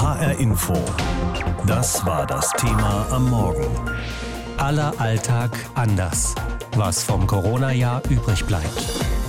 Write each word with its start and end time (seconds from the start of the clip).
HR 0.00 0.32
Info. 0.40 0.72
Das 1.66 2.06
war 2.06 2.26
das 2.26 2.50
Thema 2.52 3.06
am 3.10 3.28
Morgen. 3.28 3.66
Aller 4.56 4.94
Alltag 4.96 5.50
anders. 5.74 6.34
Was 6.74 7.02
vom 7.02 7.26
Corona-Jahr 7.26 8.00
übrig 8.08 8.42
bleibt. 8.46 9.19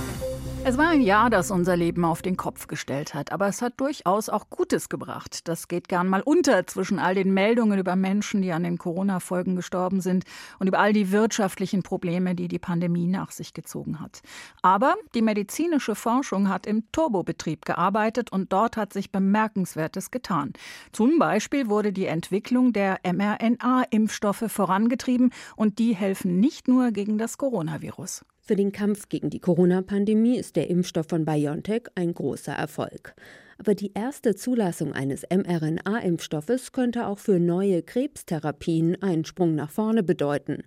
Es 0.64 0.78
war 0.78 0.90
ein 0.90 1.00
Jahr, 1.00 1.28
das 1.28 1.50
unser 1.50 1.76
Leben 1.76 2.04
auf 2.04 2.22
den 2.22 2.36
Kopf 2.36 2.68
gestellt 2.68 3.14
hat, 3.14 3.32
aber 3.32 3.48
es 3.48 3.62
hat 3.62 3.80
durchaus 3.80 4.28
auch 4.28 4.48
Gutes 4.48 4.88
gebracht. 4.88 5.48
Das 5.48 5.66
geht 5.66 5.88
gern 5.88 6.08
mal 6.08 6.22
unter 6.22 6.68
zwischen 6.68 7.00
all 7.00 7.16
den 7.16 7.34
Meldungen 7.34 7.80
über 7.80 7.96
Menschen, 7.96 8.42
die 8.42 8.52
an 8.52 8.62
den 8.62 8.78
Corona-Folgen 8.78 9.56
gestorben 9.56 10.00
sind 10.00 10.24
und 10.60 10.68
über 10.68 10.78
all 10.78 10.92
die 10.92 11.10
wirtschaftlichen 11.10 11.82
Probleme, 11.82 12.36
die 12.36 12.46
die 12.46 12.60
Pandemie 12.60 13.08
nach 13.08 13.32
sich 13.32 13.54
gezogen 13.54 13.98
hat. 14.00 14.22
Aber 14.62 14.94
die 15.16 15.22
medizinische 15.22 15.96
Forschung 15.96 16.48
hat 16.48 16.66
im 16.66 16.84
Turbobetrieb 16.92 17.64
gearbeitet 17.64 18.30
und 18.30 18.52
dort 18.52 18.76
hat 18.76 18.92
sich 18.92 19.10
Bemerkenswertes 19.10 20.12
getan. 20.12 20.52
Zum 20.92 21.18
Beispiel 21.18 21.68
wurde 21.68 21.92
die 21.92 22.06
Entwicklung 22.06 22.72
der 22.72 23.00
mRNA-Impfstoffe 23.02 24.44
vorangetrieben 24.46 25.32
und 25.56 25.80
die 25.80 25.96
helfen 25.96 26.38
nicht 26.38 26.68
nur 26.68 26.92
gegen 26.92 27.18
das 27.18 27.36
Coronavirus. 27.36 28.24
Für 28.44 28.56
den 28.56 28.72
Kampf 28.72 29.08
gegen 29.08 29.30
die 29.30 29.38
Corona-Pandemie 29.38 30.36
ist 30.36 30.56
der 30.56 30.68
Impfstoff 30.68 31.06
von 31.08 31.24
BioNTech 31.24 31.82
ein 31.94 32.12
großer 32.12 32.52
Erfolg. 32.52 33.14
Aber 33.56 33.76
die 33.76 33.92
erste 33.94 34.34
Zulassung 34.34 34.92
eines 34.92 35.22
mRNA-Impfstoffes 35.30 36.72
könnte 36.72 37.06
auch 37.06 37.20
für 37.20 37.38
neue 37.38 37.84
Krebstherapien 37.84 39.00
einen 39.00 39.24
Sprung 39.24 39.54
nach 39.54 39.70
vorne 39.70 40.02
bedeuten. 40.02 40.64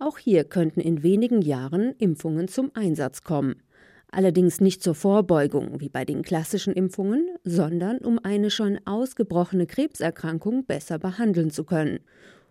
Auch 0.00 0.18
hier 0.18 0.42
könnten 0.42 0.80
in 0.80 1.04
wenigen 1.04 1.42
Jahren 1.42 1.94
Impfungen 1.98 2.48
zum 2.48 2.72
Einsatz 2.74 3.22
kommen. 3.22 3.62
Allerdings 4.10 4.60
nicht 4.60 4.82
zur 4.82 4.96
Vorbeugung 4.96 5.78
wie 5.78 5.88
bei 5.88 6.04
den 6.04 6.22
klassischen 6.22 6.72
Impfungen, 6.72 7.30
sondern 7.44 7.98
um 7.98 8.18
eine 8.18 8.50
schon 8.50 8.80
ausgebrochene 8.84 9.68
Krebserkrankung 9.68 10.64
besser 10.64 10.98
behandeln 10.98 11.52
zu 11.52 11.62
können. 11.62 12.00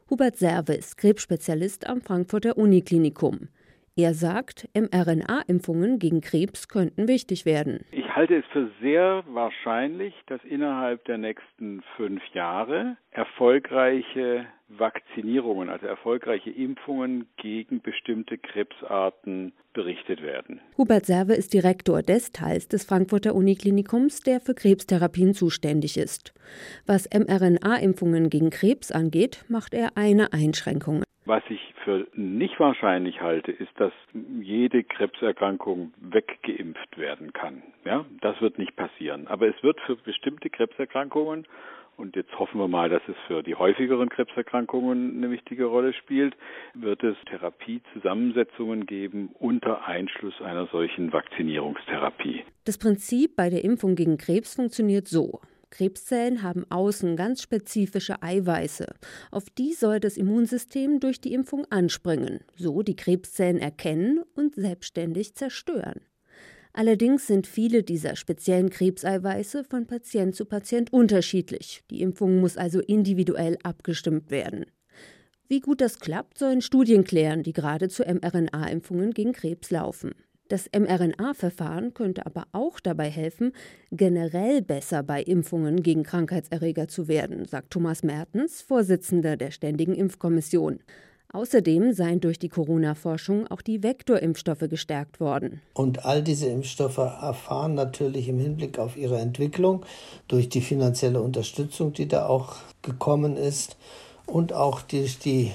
Hubert 0.10 0.38
Serve 0.38 0.76
ist 0.76 0.95
Krebsspezialist 0.95 1.88
am 1.88 2.02
Frankfurter 2.02 2.58
Uniklinikum. 2.58 3.50
Er 3.97 4.14
sagt, 4.14 4.70
mRNA-Impfungen 4.73 6.00
gegen 6.00 6.22
Krebs 6.22 6.70
könnten 6.70 7.09
wichtig 7.09 7.45
werden. 7.45 7.86
Ich 7.92 8.16
halte 8.16 8.36
es 8.36 8.45
für 8.53 8.70
sehr 8.81 9.23
wahrscheinlich, 9.28 10.14
dass 10.28 10.42
innerhalb 10.45 11.03
der 11.06 11.17
nächsten 11.17 11.83
fünf 11.98 12.22
Jahre 12.33 12.95
erfolgreiche 13.11 14.45
Vakzinierungen, 14.70 15.70
also 15.70 15.88
erfolgreiche 15.88 16.50
Impfungen 16.50 17.28
gegen 17.36 17.81
bestimmte 17.81 18.38
Krebsarten 18.38 19.52
berichtet 19.73 20.22
werden. 20.22 20.61
Hubert 20.78 21.05
Serve 21.05 21.33
ist 21.33 21.53
Direktor 21.53 22.02
des 22.02 22.31
Teils 22.31 22.70
des 22.70 22.86
Frankfurter 22.86 23.36
Uniklinikums, 23.36 24.22
der 24.22 24.39
für 24.39 24.53
Krebstherapien 24.53 25.33
zuständig 25.33 25.98
ist. 25.98 26.33
Was 26.86 27.09
mRNA-Impfungen 27.14 28.30
gegen 28.30 28.50
Krebs 28.50 28.92
angeht, 28.92 29.44
macht 29.50 29.73
er 29.73 29.98
eine 29.98 30.31
Einschränkung. 30.31 31.03
Was 31.25 31.44
ich 31.50 31.73
für 31.83 32.08
nicht 32.16 32.59
wahrscheinlich 32.59 33.22
halte, 33.22 33.52
ist, 33.52 33.72
dass 33.77 33.94
jede 34.41 34.83
Krebserkrankung 34.83 35.94
weggeimpft 36.00 36.97
werden 36.97 37.31
kann. 37.31 37.61
Ja, 37.86 38.05
das 38.22 38.41
wird 38.41 38.58
nicht 38.58 38.75
passieren. 38.75 39.27
Aber 39.27 39.47
es 39.47 39.61
wird 39.61 39.80
für 39.81 39.95
bestimmte 39.95 40.49
Krebserkrankungen 40.49 41.45
und 42.02 42.16
jetzt 42.16 42.38
hoffen 42.39 42.59
wir 42.59 42.67
mal, 42.67 42.89
dass 42.89 43.03
es 43.08 43.16
für 43.27 43.44
die 43.44 43.53
häufigeren 43.53 44.09
Krebserkrankungen 44.09 45.17
eine 45.17 45.30
wichtige 45.30 45.66
Rolle 45.66 45.94
spielt, 45.94 46.36
wird 46.73 47.03
es 47.03 47.16
Therapiezusammensetzungen 47.30 48.88
geben 48.88 49.30
unter 49.38 49.86
Einschluss 49.86 50.33
einer 50.42 50.66
solchen 50.67 51.14
Vakzinierungstherapie. 51.14 52.44
Das 52.66 52.80
Prinzip 52.80 53.36
bei 53.36 53.49
der 53.52 53.64
Impfung 53.64 53.95
gegen 53.95 54.17
Krebs 54.17 54.55
funktioniert 54.55 55.08
so. 55.08 55.42
Krebszellen 55.72 56.44
haben 56.44 56.69
außen 56.69 57.16
ganz 57.16 57.41
spezifische 57.41 58.22
Eiweiße. 58.22 58.86
Auf 59.31 59.50
die 59.50 59.73
soll 59.73 60.00
das 60.00 60.17
Immunsystem 60.17 61.00
durch 61.00 61.19
die 61.19 61.33
Impfung 61.33 61.66
anspringen, 61.72 62.41
so 62.55 62.83
die 62.83 62.95
Krebszellen 62.95 63.58
erkennen 63.58 64.21
und 64.36 64.55
selbstständig 64.55 65.33
zerstören. 65.33 66.02
Allerdings 66.73 67.27
sind 67.27 67.48
viele 67.48 67.83
dieser 67.83 68.15
speziellen 68.15 68.70
Krebseiweiße 68.70 69.64
von 69.65 69.87
Patient 69.87 70.36
zu 70.36 70.45
Patient 70.45 70.93
unterschiedlich. 70.93 71.83
Die 71.89 72.02
Impfung 72.02 72.39
muss 72.39 72.55
also 72.55 72.80
individuell 72.80 73.58
abgestimmt 73.64 74.31
werden. 74.31 74.65
Wie 75.49 75.60
gut 75.60 75.81
das 75.81 75.99
klappt, 75.99 76.37
sollen 76.37 76.61
Studien 76.61 77.04
klären, 77.04 77.43
die 77.43 77.52
gerade 77.52 77.89
zu 77.89 78.04
mRNA-Impfungen 78.04 79.11
gegen 79.11 79.33
Krebs 79.33 79.70
laufen. 79.70 80.14
Das 80.52 80.70
mRNA-Verfahren 80.78 81.94
könnte 81.94 82.26
aber 82.26 82.44
auch 82.52 82.82
dabei 82.82 83.10
helfen, 83.10 83.54
generell 83.89 84.62
besser 84.62 85.02
bei 85.02 85.23
Impfungen 85.23 85.82
gegen 85.82 86.04
Krankheitserreger 86.04 86.89
zu 86.89 87.08
werden, 87.08 87.45
sagt 87.45 87.72
Thomas 87.72 88.04
Mertens, 88.04 88.61
Vorsitzender 88.61 89.38
der 89.38 89.52
Ständigen 89.52 89.95
Impfkommission. 89.95 90.80
Außerdem 91.32 91.94
seien 91.94 92.20
durch 92.20 92.38
die 92.38 92.50
Corona-Forschung 92.50 93.48
auch 93.48 93.61
die 93.61 93.82
Vektorimpfstoffe 93.82 94.67
gestärkt 94.70 95.22
worden. 95.22 95.61
Und 95.73 96.04
all 96.04 96.22
diese 96.22 96.48
Impfstoffe 96.48 96.98
erfahren 96.98 97.76
natürlich 97.76 98.28
im 98.28 98.38
Hinblick 98.38 98.78
auf 98.78 98.98
ihre 98.98 99.20
Entwicklung 99.20 99.86
durch 100.28 100.50
die 100.50 100.60
finanzielle 100.60 101.22
Unterstützung, 101.22 101.94
die 101.94 102.10
da 102.10 102.26
auch 102.28 102.58
gekommen 102.82 103.38
ist 103.38 103.78
und 104.26 104.52
auch 104.52 104.82
durch 104.82 105.17
die 105.17 105.54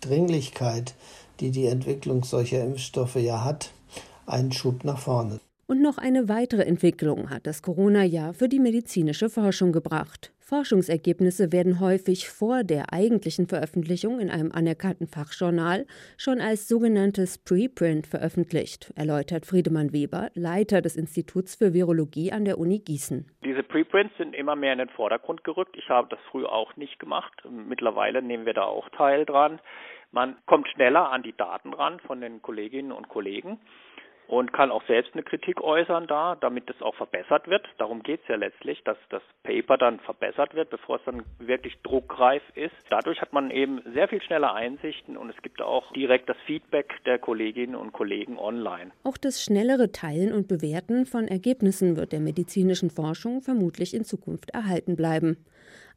Dringlichkeit, 0.00 0.94
die 1.38 1.52
die 1.52 1.66
Entwicklung 1.66 2.24
solcher 2.24 2.64
Impfstoffe 2.64 3.14
ja 3.14 3.44
hat, 3.44 3.70
einen 4.26 4.52
Schub 4.52 4.84
nach 4.84 4.98
vorne. 4.98 5.40
Und 5.66 5.80
noch 5.80 5.96
eine 5.96 6.28
weitere 6.28 6.64
Entwicklung 6.64 7.30
hat 7.30 7.46
das 7.46 7.62
Corona-Jahr 7.62 8.34
für 8.34 8.48
die 8.48 8.58
medizinische 8.58 9.30
Forschung 9.30 9.72
gebracht. 9.72 10.32
Forschungsergebnisse 10.38 11.50
werden 11.50 11.80
häufig 11.80 12.28
vor 12.28 12.62
der 12.62 12.92
eigentlichen 12.92 13.46
Veröffentlichung 13.46 14.20
in 14.20 14.28
einem 14.28 14.52
anerkannten 14.52 15.06
Fachjournal 15.06 15.86
schon 16.18 16.42
als 16.42 16.68
sogenanntes 16.68 17.38
Preprint 17.38 18.06
veröffentlicht, 18.06 18.92
erläutert 18.96 19.46
Friedemann 19.46 19.94
Weber, 19.94 20.28
Leiter 20.34 20.82
des 20.82 20.94
Instituts 20.94 21.54
für 21.54 21.72
Virologie 21.72 22.32
an 22.32 22.44
der 22.44 22.58
Uni 22.58 22.80
Gießen. 22.80 23.24
Diese 23.42 23.62
Preprints 23.62 24.14
sind 24.18 24.34
immer 24.34 24.56
mehr 24.56 24.74
in 24.74 24.80
den 24.80 24.90
Vordergrund 24.90 25.42
gerückt. 25.42 25.74
Ich 25.78 25.88
habe 25.88 26.08
das 26.10 26.20
früher 26.30 26.52
auch 26.52 26.76
nicht 26.76 26.98
gemacht. 26.98 27.32
Mittlerweile 27.50 28.20
nehmen 28.20 28.44
wir 28.44 28.52
da 28.52 28.64
auch 28.64 28.90
teil 28.90 29.24
dran. 29.24 29.58
Man 30.10 30.36
kommt 30.44 30.68
schneller 30.68 31.10
an 31.10 31.22
die 31.22 31.34
Daten 31.34 31.72
ran 31.72 31.98
von 32.00 32.20
den 32.20 32.42
Kolleginnen 32.42 32.92
und 32.92 33.08
Kollegen 33.08 33.58
und 34.28 34.52
kann 34.52 34.70
auch 34.70 34.84
selbst 34.86 35.12
eine 35.14 35.22
Kritik 35.22 35.60
äußern 35.60 36.06
da, 36.06 36.36
damit 36.36 36.68
es 36.70 36.80
auch 36.80 36.94
verbessert 36.94 37.48
wird. 37.48 37.66
Darum 37.78 38.02
geht 38.02 38.22
es 38.22 38.28
ja 38.28 38.36
letztlich, 38.36 38.82
dass 38.84 38.96
das 39.10 39.22
Paper 39.42 39.76
dann 39.76 40.00
verbessert 40.00 40.54
wird, 40.54 40.70
bevor 40.70 40.96
es 40.96 41.02
dann 41.04 41.22
wirklich 41.38 41.80
druckreif 41.82 42.42
ist. 42.54 42.74
Dadurch 42.90 43.20
hat 43.20 43.32
man 43.32 43.50
eben 43.50 43.82
sehr 43.92 44.08
viel 44.08 44.22
schneller 44.22 44.54
Einsichten 44.54 45.16
und 45.16 45.30
es 45.30 45.42
gibt 45.42 45.60
auch 45.60 45.92
direkt 45.92 46.28
das 46.28 46.36
Feedback 46.46 46.94
der 47.04 47.18
Kolleginnen 47.18 47.74
und 47.74 47.92
Kollegen 47.92 48.38
online. 48.38 48.92
Auch 49.04 49.16
das 49.16 49.42
schnellere 49.42 49.92
Teilen 49.92 50.32
und 50.32 50.48
Bewerten 50.48 51.06
von 51.06 51.28
Ergebnissen 51.28 51.96
wird 51.96 52.12
der 52.12 52.20
medizinischen 52.20 52.90
Forschung 52.90 53.42
vermutlich 53.42 53.94
in 53.94 54.04
Zukunft 54.04 54.50
erhalten 54.50 54.96
bleiben. 54.96 55.44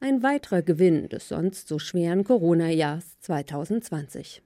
Ein 0.01 0.23
weiterer 0.23 0.61
Gewinn 0.61 1.07
des 1.09 1.29
sonst 1.29 1.67
so 1.67 1.79
schweren 1.79 2.23
Corona-Jahrs 2.23 3.19
2020. 3.21 4.41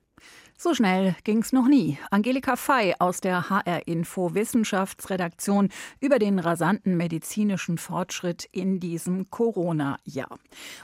So 0.61 0.73
schnell 0.73 1.15
ging's 1.23 1.53
noch 1.53 1.69
nie. 1.69 1.97
Angelika 2.11 2.57
Fey 2.57 2.93
aus 2.99 3.21
der 3.21 3.49
HR 3.49 3.87
Info 3.87 4.33
Wissenschaftsredaktion 4.35 5.69
über 6.01 6.19
den 6.19 6.37
rasanten 6.37 6.97
medizinischen 6.97 7.77
Fortschritt 7.77 8.43
in 8.51 8.81
diesem 8.81 9.29
Corona-Jahr. 9.29 10.37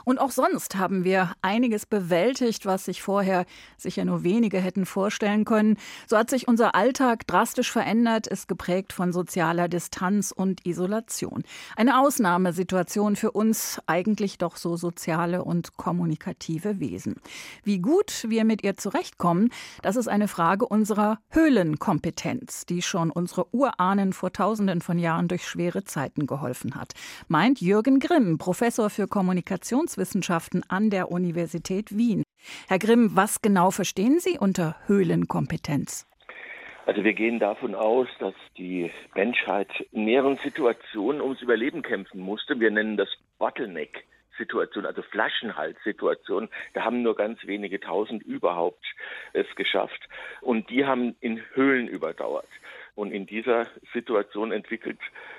Und 0.04 0.18
auch 0.18 0.30
sonst 0.30 0.76
haben 0.76 1.04
wir 1.04 1.32
einiges 1.42 1.84
bewältigt, 1.84 2.64
was 2.64 2.86
sich 2.86 3.02
vorher 3.02 3.44
sicher 3.76 4.06
nur 4.06 4.24
wenige 4.24 4.60
hätten 4.60 4.86
vorstellen 4.86 5.44
können. 5.44 5.76
So 6.06 6.16
hat 6.16 6.30
sich 6.30 6.48
unser 6.48 6.74
Alltag 6.74 7.26
drastisch 7.26 7.70
verändert, 7.70 8.26
ist 8.26 8.48
geprägt 8.48 8.94
von 8.94 9.12
sozialer 9.12 9.68
Distanz 9.68 10.32
und 10.32 10.64
Isolation. 10.64 11.42
Eine 11.76 12.00
Ausnahmesituation 12.00 13.14
für 13.14 13.32
uns 13.32 13.78
eigentlich 13.86 14.38
doch 14.38 14.56
so 14.56 14.78
soziale 14.78 15.44
und 15.44 15.76
kommunikative 15.76 16.80
Wesen. 16.80 17.16
Wie 17.62 17.78
gut 17.78 18.24
wir 18.26 18.46
mit 18.46 18.64
ihr 18.64 18.78
zurechtkommen, 18.78 19.50
das 19.82 19.96
ist 19.96 20.08
eine 20.08 20.28
Frage 20.28 20.66
unserer 20.66 21.18
Höhlenkompetenz, 21.30 22.66
die 22.66 22.82
schon 22.82 23.10
unsere 23.10 23.52
Urahnen 23.54 24.12
vor 24.12 24.32
Tausenden 24.32 24.80
von 24.80 24.98
Jahren 24.98 25.28
durch 25.28 25.46
schwere 25.46 25.84
Zeiten 25.84 26.26
geholfen 26.26 26.74
hat, 26.74 26.92
meint 27.28 27.60
Jürgen 27.60 27.98
Grimm, 27.98 28.38
Professor 28.38 28.90
für 28.90 29.06
Kommunikationswissenschaften 29.06 30.62
an 30.68 30.90
der 30.90 31.10
Universität 31.10 31.96
Wien. 31.96 32.22
Herr 32.68 32.78
Grimm, 32.78 33.10
was 33.14 33.42
genau 33.42 33.70
verstehen 33.70 34.18
Sie 34.20 34.38
unter 34.38 34.76
Höhlenkompetenz? 34.86 36.06
Also 36.86 37.02
wir 37.02 37.14
gehen 37.14 37.40
davon 37.40 37.74
aus, 37.74 38.06
dass 38.20 38.34
die 38.56 38.92
Menschheit 39.16 39.68
in 39.90 40.04
mehreren 40.04 40.36
Situationen 40.36 41.20
ums 41.20 41.42
Überleben 41.42 41.82
kämpfen 41.82 42.20
musste. 42.20 42.60
Wir 42.60 42.70
nennen 42.70 42.96
das 42.96 43.08
Bottleneck. 43.38 44.06
Situation, 44.38 44.86
also 44.86 45.02
Flaschenhalssituation. 45.02 46.48
Da 46.74 46.84
haben 46.84 47.02
nur 47.02 47.16
ganz 47.16 47.44
wenige 47.46 47.80
tausend 47.80 48.22
überhaupt 48.22 48.84
es 49.32 49.46
geschafft. 49.56 50.08
Und 50.40 50.70
die 50.70 50.84
haben 50.84 51.16
in 51.20 51.42
Höhlen 51.54 51.88
überdauert. 51.88 52.48
Und 52.96 53.12
in 53.12 53.26
dieser 53.26 53.66
Situation 53.92 54.52
entwickelt 54.52 54.98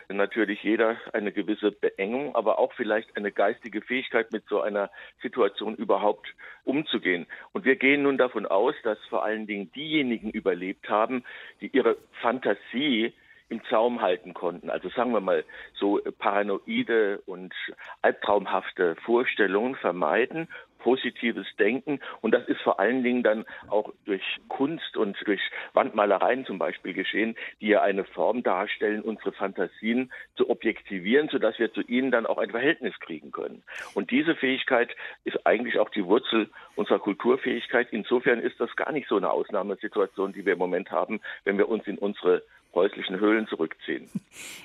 natürlich 0.10 0.62
jeder 0.62 0.96
eine 1.12 1.32
gewisse 1.32 1.72
Beengung, 1.72 2.36
aber 2.36 2.60
auch 2.60 2.72
vielleicht 2.74 3.18
eine 3.18 3.32
geistige 3.32 3.82
Fähigkeit, 3.82 4.32
mit 4.32 4.46
so 4.48 4.62
einer 4.62 4.92
Situation 5.24 5.76
überhaupt 5.76 6.28
umzugehen. 6.66 7.26
Und 7.54 7.66
wir 7.66 7.76
gehen 7.76 8.04
nun 8.04 8.20
davon 8.20 8.46
aus, 8.46 8.76
dass 8.84 9.00
vor 9.10 9.26
allen 9.26 9.48
Dingen 9.48 9.72
diejenigen 9.72 10.30
überlebt 10.30 10.88
haben, 10.88 11.24
die 11.60 11.76
ihre 11.76 11.98
Fantasie 12.22 13.14
im 13.50 13.62
Zaum 13.70 14.02
halten 14.02 14.34
konnten. 14.34 14.70
Also 14.70 14.90
sagen 14.90 15.14
wir 15.14 15.22
mal 15.22 15.44
so 15.74 16.00
paranoide 16.20 17.22
und 17.26 17.54
albtraumhafte 18.02 18.96
Vorstellungen 19.06 19.76
vermeiden, 19.76 20.48
positives 20.80 21.48
Denken 21.60 22.00
und 22.22 22.34
das 22.34 22.48
ist 22.48 22.62
vor 22.62 22.80
allen 22.80 23.04
Dingen 23.04 23.24
dann 23.24 23.46
auch 23.68 23.92
durch 24.06 24.24
Kunst 24.48 24.96
und 24.96 25.18
durch 25.26 25.42
Wandmalereien 25.74 26.46
zum 26.46 26.60
Beispiel 26.60 26.94
geschehen, 26.94 27.36
die 27.60 27.68
ja 27.68 27.82
eine 27.82 28.04
Form 28.06 28.44
darstellen, 28.44 29.02
unsere 29.02 29.32
Fantasien 29.32 30.12
zu 30.36 30.50
objektivieren, 30.50 31.30
sodass 31.30 31.60
wir 31.60 31.74
zu 31.74 31.82
ihnen 31.82 32.12
dann 32.12 32.26
auch 32.26 32.38
ein 32.38 32.52
Verhältnis 32.52 32.98
kriegen 33.00 33.32
können. 33.32 33.64
Und 33.96 34.12
diese 34.12 34.36
Fähigkeit 34.36 34.96
ist 35.24 35.46
eigentlich 35.46 35.80
auch 35.80 35.90
die 35.90 36.06
Wurzel 36.06 36.50
unserer 36.76 37.00
Kulturfähigkeit. 37.00 37.88
Insofern 37.92 38.40
ist 38.40 38.60
das 38.60 38.74
gar 38.76 38.92
nicht 38.92 39.10
so 39.10 39.18
eine 39.18 39.32
Ausnahmesituation, 39.32 40.34
die 40.34 40.46
wir 40.46 40.54
im 40.54 40.60
Moment 40.60 40.92
haben, 40.92 41.20
wenn 41.44 41.58
wir 41.58 41.68
uns 41.68 41.86
in 41.88 41.98
unsere 41.98 42.44
häuslichen 42.78 43.20
Höhlen 43.20 43.48
zurückziehen. 43.48 44.10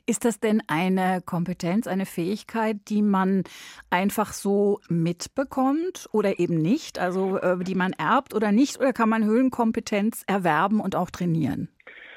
Ist 0.07 0.25
das 0.25 0.39
denn 0.39 0.63
eine 0.69 1.21
Kompetenz, 1.25 1.87
eine 1.87 2.07
Fähigkeit, 2.07 2.77
die 2.89 3.03
man 3.03 3.45
einfach 3.91 4.33
so 4.33 4.81
mitbekommt 4.89 6.09
oder 6.13 6.39
eben 6.39 6.61
nicht? 6.63 6.99
Also 6.99 7.39
äh, 7.39 7.59
die 7.65 7.75
man 7.75 7.93
erbt 7.95 8.35
oder 8.35 8.53
nicht? 8.53 8.79
Oder 8.79 8.93
kann 8.93 9.09
man 9.09 9.25
Höhlenkompetenz 9.25 10.25
erwerben 10.27 10.81
und 10.81 10.95
auch 10.95 11.11
trainieren? 11.11 11.69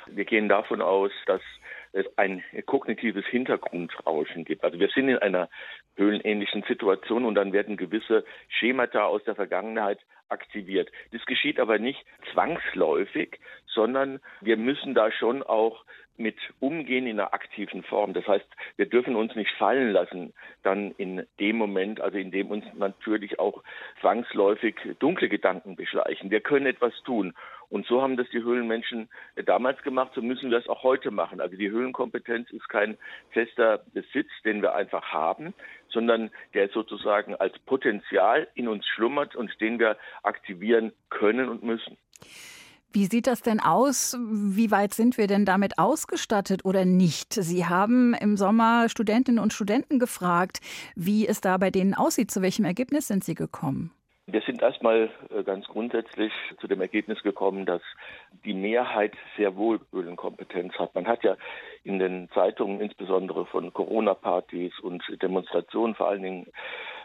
Wir 0.07 0.25
gehen 0.25 0.49
davon 0.49 0.81
aus, 0.81 1.11
dass 1.25 1.41
es 1.93 2.05
ein 2.17 2.43
kognitives 2.65 3.25
Hintergrundrauschen 3.25 4.43
gibt. 4.43 4.63
Also 4.63 4.79
wir 4.79 4.89
sind 4.89 5.07
in 5.07 5.17
einer 5.17 5.49
höhlenähnlichen 5.95 6.63
Situation 6.67 7.23
und 7.25 7.35
dann 7.35 7.53
werden 7.53 7.77
gewisse 7.77 8.25
Schemata 8.49 9.05
aus 9.05 9.23
der 9.23 9.35
Vergangenheit 9.35 9.99
aktiviert. 10.29 10.91
Das 11.11 11.25
geschieht 11.25 11.59
aber 11.59 11.79
nicht 11.79 12.05
zwangsläufig, 12.33 13.39
sondern 13.67 14.19
wir 14.41 14.57
müssen 14.57 14.93
da 14.93 15.11
schon 15.11 15.43
auch 15.43 15.83
mit 16.17 16.37
umgehen 16.59 17.07
in 17.07 17.19
einer 17.19 17.33
aktiven 17.33 17.83
Form. 17.83 18.13
Das 18.13 18.27
heißt, 18.27 18.47
wir 18.77 18.85
dürfen 18.85 19.15
uns 19.15 19.35
nicht 19.35 19.51
fallen 19.57 19.91
lassen, 19.91 20.33
dann 20.63 20.91
in 20.97 21.25
dem 21.39 21.57
Moment, 21.57 21.99
also 21.99 22.17
in 22.17 22.31
dem 22.31 22.51
uns 22.51 22.65
natürlich 22.73 23.39
auch 23.39 23.63
zwangsläufig 24.01 24.75
dunkle 24.99 25.29
Gedanken 25.29 25.75
beschleichen. 25.75 26.31
Wir 26.31 26.41
können 26.41 26.67
etwas 26.67 26.93
tun. 27.03 27.33
Und 27.69 27.87
so 27.87 28.01
haben 28.01 28.15
das 28.15 28.29
die 28.29 28.43
Höhlenmenschen 28.43 29.09
damals 29.45 29.81
gemacht, 29.81 30.11
so 30.13 30.21
müssen 30.21 30.51
wir 30.51 30.59
es 30.59 30.69
auch 30.69 30.83
heute 30.83 31.11
machen. 31.11 31.41
Also 31.41 31.57
die 31.57 31.69
Höhlenkompetenz 31.69 32.49
ist 32.51 32.69
kein 32.69 32.97
fester 33.31 33.83
Besitz, 33.93 34.29
den 34.45 34.61
wir 34.61 34.75
einfach 34.75 35.11
haben, 35.11 35.53
sondern 35.95 36.29
der 36.53 36.69
sozusagen 36.69 37.33
als 37.35 37.57
Potenzial 37.65 38.47
in 38.53 38.67
uns 38.67 38.85
schlummert 38.85 39.35
und 39.35 39.49
den 39.59 39.79
wir 39.79 39.97
aktivieren 40.21 40.91
können 41.09 41.49
und 41.49 41.63
müssen. 41.63 41.97
Wie 42.91 43.05
sieht 43.07 43.27
das 43.27 43.41
denn 43.41 43.59
aus? 43.59 44.17
Wie 44.19 44.71
weit 44.71 44.93
sind 44.93 45.17
wir 45.17 45.27
denn 45.27 45.43
damit 45.43 45.79
ausgestattet 45.79 46.63
oder 46.63 46.85
nicht? 46.85 47.33
Sie 47.33 47.65
haben 47.65 48.13
im 48.13 48.37
Sommer 48.37 48.87
Studentinnen 48.87 49.39
und 49.39 49.51
Studenten 49.51 49.99
gefragt, 49.99 50.61
wie 50.95 51.27
es 51.27 51.41
da 51.41 51.57
bei 51.57 51.71
denen 51.71 51.93
aussieht. 51.93 52.31
Zu 52.31 52.41
welchem 52.41 52.63
Ergebnis 52.63 53.07
sind 53.07 53.23
Sie 53.23 53.35
gekommen? 53.35 53.91
Wir 54.27 54.41
sind 54.41 54.63
erstmal 54.63 55.11
äh, 55.29 55.43
ganz 55.43 55.67
grundsätzlich 55.67 56.33
zu 56.59 56.67
dem 56.67 56.81
Ergebnis 56.81 57.21
gekommen, 57.21 57.67
dass 57.67 57.81
die 58.43 58.55
Mehrheit 58.55 59.13
sehr 59.37 59.55
wohl 59.55 59.79
Höhlenkompetenz 59.91 60.73
hat. 60.79 60.95
Man 60.95 61.05
hat 61.05 61.23
ja 61.23 61.37
in 61.83 61.99
den 61.99 62.27
Zeitungen 62.33 62.81
insbesondere 62.81 63.45
von 63.45 63.71
Corona-Partys 63.71 64.79
und 64.79 65.03
Demonstrationen 65.21 65.93
vor 65.93 66.07
allen 66.07 66.23
Dingen 66.23 66.47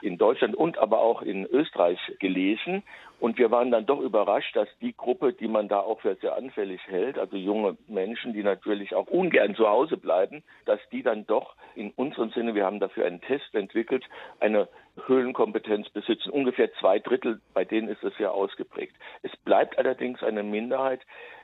in 0.02 0.18
Deutschland 0.18 0.54
und 0.54 0.78
aber 0.78 1.00
auch 1.00 1.22
in 1.22 1.46
Österreich 1.46 1.98
gelesen. 2.18 2.82
Und 3.18 3.38
wir 3.38 3.50
waren 3.50 3.70
dann 3.70 3.84
doch 3.84 4.00
überrascht, 4.00 4.56
dass 4.56 4.68
die 4.80 4.96
Gruppe, 4.96 5.34
die 5.34 5.48
man 5.48 5.68
da 5.68 5.80
auch 5.80 6.00
für 6.00 6.14
sehr 6.16 6.36
anfällig 6.36 6.80
hält, 6.86 7.18
also 7.18 7.36
junge 7.36 7.76
Menschen, 7.86 8.32
die 8.32 8.42
natürlich 8.42 8.94
auch 8.94 9.08
ungern 9.08 9.54
zu 9.54 9.68
Hause 9.68 9.98
bleiben, 9.98 10.42
dass 10.64 10.80
die 10.90 11.02
dann 11.02 11.26
doch 11.26 11.54
in 11.74 11.90
unserem 11.96 12.30
Sinne, 12.30 12.54
wir 12.54 12.64
haben 12.64 12.80
dafür 12.80 13.04
einen 13.04 13.20
Test 13.20 13.54
entwickelt, 13.54 14.04
eine 14.40 14.68
Höhlenkompetenz 15.06 15.90
besitzen. 15.90 16.30
Ungefähr 16.30 16.72
zwei 16.80 16.98
Drittel, 16.98 17.40
bei 17.52 17.64
denen 17.64 17.88
ist 17.88 18.02
das 18.02 18.14
sehr 18.16 18.32
ausgeprägt. 18.32 18.96
Es 19.22 19.36
bleibt 19.44 19.78
allerdings 19.78 20.22
eine 20.22 20.42
Minderheit, 20.42 21.00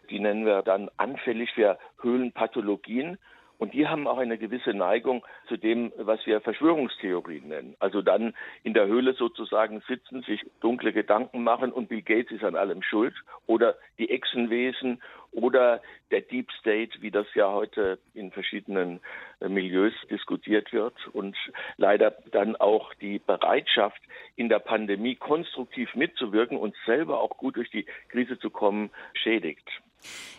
die 0.08 0.20
nennen 0.20 0.46
wir 0.46 0.62
dann 0.62 0.90
anfällig 0.96 1.50
für 1.52 1.78
Höhlenpathologien. 2.00 3.18
Und 3.58 3.74
die 3.74 3.88
haben 3.88 4.06
auch 4.06 4.18
eine 4.18 4.38
gewisse 4.38 4.74
Neigung 4.74 5.24
zu 5.48 5.56
dem, 5.56 5.92
was 5.96 6.24
wir 6.26 6.40
Verschwörungstheorien 6.40 7.48
nennen. 7.48 7.76
Also 7.78 8.02
dann 8.02 8.34
in 8.62 8.74
der 8.74 8.86
Höhle 8.86 9.14
sozusagen 9.14 9.82
sitzen, 9.88 10.22
sich 10.22 10.42
dunkle 10.60 10.92
Gedanken 10.92 11.42
machen 11.42 11.72
und 11.72 11.88
Bill 11.88 12.02
Gates 12.02 12.32
ist 12.32 12.44
an 12.44 12.56
allem 12.56 12.82
schuld. 12.82 13.14
Oder 13.46 13.76
die 13.98 14.10
Echsenwesen 14.10 15.00
oder 15.32 15.80
der 16.10 16.22
Deep 16.22 16.50
State, 16.60 17.02
wie 17.02 17.10
das 17.10 17.26
ja 17.34 17.52
heute 17.52 17.98
in 18.14 18.30
verschiedenen 18.30 19.00
äh, 19.40 19.48
Milieus 19.48 19.92
diskutiert 20.10 20.72
wird. 20.72 20.94
Und 21.08 21.36
leider 21.76 22.12
dann 22.32 22.56
auch 22.56 22.94
die 22.94 23.18
Bereitschaft, 23.18 24.00
in 24.36 24.48
der 24.48 24.58
Pandemie 24.58 25.14
konstruktiv 25.14 25.94
mitzuwirken 25.94 26.58
und 26.58 26.74
selber 26.84 27.20
auch 27.20 27.36
gut 27.36 27.56
durch 27.56 27.70
die 27.70 27.86
Krise 28.08 28.38
zu 28.38 28.50
kommen, 28.50 28.90
schädigt. 29.14 29.68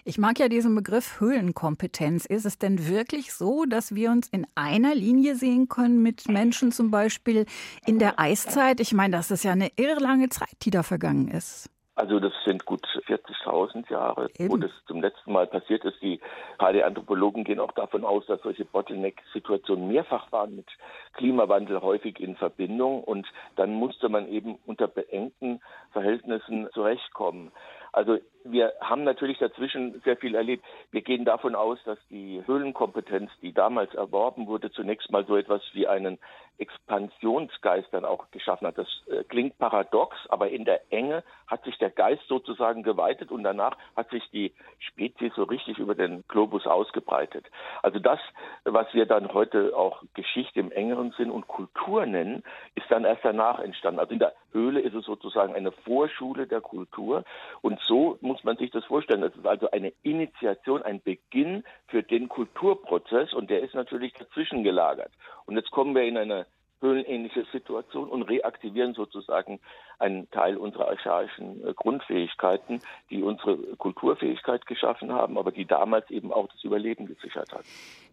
Ich 0.06 0.18
mag 0.18 0.40
ja 0.40 0.48
diesen 0.48 0.76
Begriff 0.76 1.20
Höhlenkompetenz. 1.20 2.26
Ist 2.26 2.46
es 2.46 2.58
denn 2.58 2.88
wirklich 2.88 3.34
so, 3.34 3.66
dass 3.66 3.94
wir 3.96 4.12
uns 4.12 4.28
in 4.30 4.48
einer 4.56 4.96
Linie 4.96 5.36
sehen 5.36 5.68
können 5.68 6.02
mit 6.02 6.28
Menschen 6.30 6.72
zum 6.72 6.92
Beispiel 6.92 7.46
in 7.86 8.00
der 8.00 8.20
Eiszeit? 8.20 8.80
Ich 8.80 8.94
meine, 8.94 9.18
das 9.18 9.32
ist 9.32 9.44
ja 9.44 9.52
eine 9.52 9.72
irrlange 9.76 10.30
Zeit, 10.30 10.56
die 10.64 10.70
da 10.70 10.84
vergangen 10.84 11.28
ist. 11.28 11.70
Also 11.98 12.20
das 12.20 12.32
sind 12.46 12.64
gut 12.66 12.86
40.000 13.08 13.90
Jahre, 13.90 14.30
Eben. 14.38 14.52
wo 14.52 14.58
das 14.58 14.70
zum 14.86 15.02
letzten 15.02 15.32
Mal 15.32 15.48
passiert 15.48 15.84
ist. 15.84 16.00
Die 16.00 16.20
Paläanthropologen 16.60 17.44
gehen 17.44 17.60
auch 17.60 17.72
davon 17.72 18.06
aus, 18.06 18.24
dass 18.28 18.40
solche 18.44 18.66
Bottleneck-Situationen 18.66 19.88
mehrfach 19.88 20.32
waren 20.32 20.56
mit 20.56 20.68
Klimawandel 21.14 21.82
häufig 21.82 22.20
in 22.20 22.36
Verbindung 22.36 23.04
und 23.04 23.26
dann 23.56 23.74
musste 23.74 24.10
man 24.10 24.28
eben 24.28 24.60
unter 24.68 24.88
beengten 24.88 25.60
Verhältnissen 25.92 26.70
zurechtkommen. 26.72 27.52
Also 27.92 28.18
wir 28.44 28.74
haben 28.82 29.04
natürlich 29.04 29.38
dazwischen 29.40 30.02
sehr 30.04 30.18
viel 30.18 30.36
erlebt. 30.36 30.66
Wir 30.92 31.02
gehen 31.02 31.26
davon 31.26 31.56
aus, 31.56 31.80
dass 31.86 32.00
die 32.10 32.42
Höhlenkompetenz, 32.46 33.32
die 33.42 33.54
damals 33.54 33.94
erworben 33.94 34.48
wurde, 34.48 34.72
zunächst 34.72 35.12
mal 35.12 35.26
so 35.26 35.36
etwas 35.36 35.62
wie 35.74 35.88
einen 35.88 36.20
Expansionsgeist 36.58 37.88
dann 37.92 38.06
auch 38.06 38.30
geschaffen 38.32 38.68
hat. 38.68 38.78
Das 38.78 38.88
äh, 39.08 39.24
klingt 39.24 39.58
paradox, 39.58 40.16
aber 40.30 40.50
in 40.50 40.66
der 40.66 40.92
Enge 40.92 41.24
hat 41.46 41.64
sich 41.64 41.78
der 41.78 41.90
Geist 41.90 42.24
sozusagen 42.28 42.84
geweitet 42.84 43.32
und 43.32 43.44
danach 43.44 43.78
hat 43.96 44.10
sich 44.10 44.24
die 44.32 44.54
Spezies 44.80 45.34
so 45.36 45.44
richtig 45.44 45.78
über 45.78 45.96
den 45.96 46.24
Globus 46.28 46.66
ausgebreitet. 46.66 47.46
Also 47.84 48.00
das, 48.00 48.20
was 48.64 48.92
wir 48.94 49.06
dann 49.06 49.34
heute 49.34 49.78
auch 49.78 50.04
Geschichte 50.14 50.60
im 50.60 50.72
engeren 50.72 51.12
Sinn 51.12 51.32
und 51.32 51.48
Kultur 51.48 52.06
nennen, 52.06 52.44
ist 52.76 52.90
dann 52.90 53.06
erst 53.06 53.24
danach 53.24 53.60
entstanden. 53.60 54.00
Also 54.00 54.14
in 54.14 54.20
der 54.20 54.34
Höhle 54.52 54.82
ist 54.82 54.96
es 54.96 55.06
sozusagen 55.06 55.54
eine 55.54 55.72
Vorschule 55.72 56.48
der 56.48 56.62
Kultur. 56.62 57.24
Und 57.62 57.80
so 57.82 58.18
muss 58.22 58.44
man 58.44 58.58
sich 58.58 58.72
das 58.72 58.84
vorstellen. 58.86 59.22
Das 59.22 59.36
ist 59.36 59.46
also 59.46 59.70
eine 59.72 59.94
Initiation, 60.02 60.82
ein 60.82 61.02
Beginn 61.02 61.64
für 61.88 62.02
den 62.02 62.28
Kulturprozess 62.28 63.34
und 63.34 63.50
der 63.50 63.62
ist 63.62 63.76
natürlich 63.76 64.14
dazwischen 64.14 64.64
gelagert. 64.64 65.12
Und 65.46 65.56
jetzt 65.56 65.72
kommen 65.72 65.94
wir 65.96 66.04
in 66.04 66.18
eine 66.18 66.47
höhlenähnliche 66.82 67.46
Situation 67.52 68.10
und 68.10 68.24
reaktivieren 68.24 68.94
sozusagen 68.94 69.60
einen 70.00 70.30
Teil 70.32 70.58
unserer 70.58 70.90
archaischen 70.90 71.66
äh, 71.66 71.74
Grundfähigkeiten, 71.74 72.82
die 73.10 73.24
unsere 73.24 73.58
Kulturfähigkeit 73.78 74.66
geschaffen 74.68 75.12
haben, 75.12 75.38
aber 75.38 75.52
die 75.52 75.66
damals 75.66 76.10
eben 76.12 76.32
auch 76.32 76.48
das 76.50 76.64
Überleben 76.64 77.08
gesichert 77.08 77.52
hat. 77.52 77.66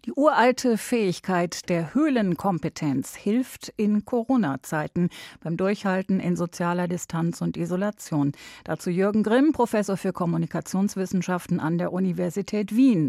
Die 0.07 0.13
uralte 0.13 0.79
Fähigkeit 0.79 1.69
der 1.69 1.95
Höhlenkompetenz 1.95 3.17
hilft 3.17 3.73
in 3.77 4.05
Corona-Zeiten 4.05 5.11
beim 5.43 5.57
Durchhalten 5.57 6.21
in 6.21 6.37
sozialer 6.37 6.89
Distanz 6.89 7.41
und 7.43 7.57
Isolation. 7.57 8.33
Dazu 8.65 8.91
Jürgen 8.91 9.23
Grimm, 9.23 9.53
Professor 9.53 9.97
für 9.97 10.13
Kommunikationswissenschaften 10.13 11.61
an 11.61 11.79
der 11.79 11.93
Universität 11.93 12.75
Wien. 12.75 13.09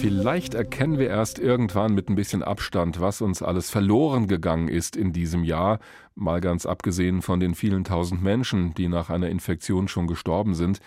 Vielleicht 0.00 0.54
erkennen 0.54 0.98
wir 0.98 1.08
erst 1.08 1.38
irgendwann 1.38 1.94
mit 1.94 2.08
ein 2.08 2.14
bisschen 2.14 2.42
Abstand, 2.42 3.00
was 3.00 3.20
uns 3.20 3.42
alles 3.42 3.70
verloren 3.70 4.28
gegangen 4.28 4.68
ist 4.68 4.96
in 4.96 5.12
diesem 5.12 5.44
Jahr, 5.44 5.78
mal 6.14 6.40
ganz 6.40 6.66
abgesehen 6.66 7.22
von 7.22 7.40
den 7.40 7.54
vielen 7.54 7.84
tausend 7.84 8.22
Menschen, 8.22 8.74
die 8.74 8.88
nach 8.88 9.10
einer 9.10 9.28
Infektion 9.28 9.88
schon 9.88 10.06
gestorben 10.06 10.54
sind. 10.54 10.80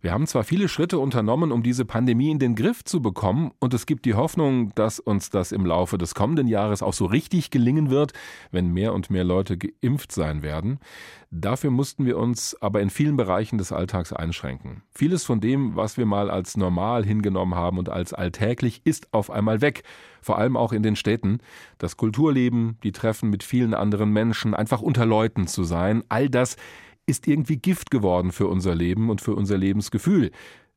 Wir 0.00 0.12
haben 0.12 0.26
zwar 0.26 0.44
viele 0.44 0.68
Schritte 0.68 0.98
unternommen, 0.98 1.52
um 1.52 1.62
diese 1.62 1.84
Pandemie 1.84 2.30
in 2.30 2.38
den 2.38 2.54
Griff 2.54 2.84
zu 2.84 3.02
bekommen, 3.02 3.52
und 3.58 3.74
es 3.74 3.86
gibt 3.86 4.04
die 4.04 4.14
Hoffnung, 4.14 4.74
dass 4.74 5.00
uns 5.00 5.30
das 5.30 5.52
im 5.52 5.66
Laufe 5.66 5.98
des 5.98 6.14
kommenden 6.14 6.46
Jahres 6.46 6.82
auch 6.82 6.92
so 6.92 7.06
richtig 7.06 7.50
gelingen 7.50 7.90
wird, 7.90 8.12
wenn 8.50 8.72
mehr 8.72 8.94
und 8.94 9.10
mehr 9.10 9.24
Leute 9.24 9.58
geimpft 9.58 10.12
sein 10.12 10.42
werden. 10.42 10.78
Dafür 11.30 11.70
mussten 11.70 12.06
wir 12.06 12.16
uns 12.16 12.56
aber 12.60 12.80
in 12.80 12.90
vielen 12.90 13.16
Bereichen 13.16 13.58
des 13.58 13.70
Alltags 13.72 14.12
einschränken. 14.12 14.82
Vieles 14.90 15.24
von 15.24 15.40
dem, 15.40 15.76
was 15.76 15.98
wir 15.98 16.06
mal 16.06 16.30
als 16.30 16.56
normal 16.56 17.04
hingenommen 17.04 17.54
haben 17.54 17.78
und 17.78 17.90
als 17.90 18.14
alltäglich, 18.14 18.80
ist 18.84 19.12
auf 19.12 19.30
einmal 19.30 19.60
weg. 19.60 19.82
Vor 20.22 20.38
allem 20.38 20.56
auch 20.56 20.72
in 20.72 20.82
den 20.82 20.96
Städten. 20.96 21.40
Das 21.76 21.96
Kulturleben, 21.96 22.78
die 22.82 22.92
Treffen 22.92 23.30
mit 23.30 23.42
vielen 23.42 23.74
anderen 23.74 24.10
Menschen, 24.10 24.54
einfach 24.54 24.80
unter 24.80 25.04
Leuten 25.04 25.46
zu 25.46 25.64
sein, 25.64 26.02
all 26.08 26.30
das 26.30 26.56
ist 27.08 27.26
irgendwie 27.26 27.56
Gift 27.56 27.90
geworden 27.90 28.32
für 28.32 28.46
unser 28.46 28.74
Leben 28.74 29.10
und 29.10 29.20
für 29.20 29.34
unser 29.34 29.56
Lebensgefühl. 29.56 30.30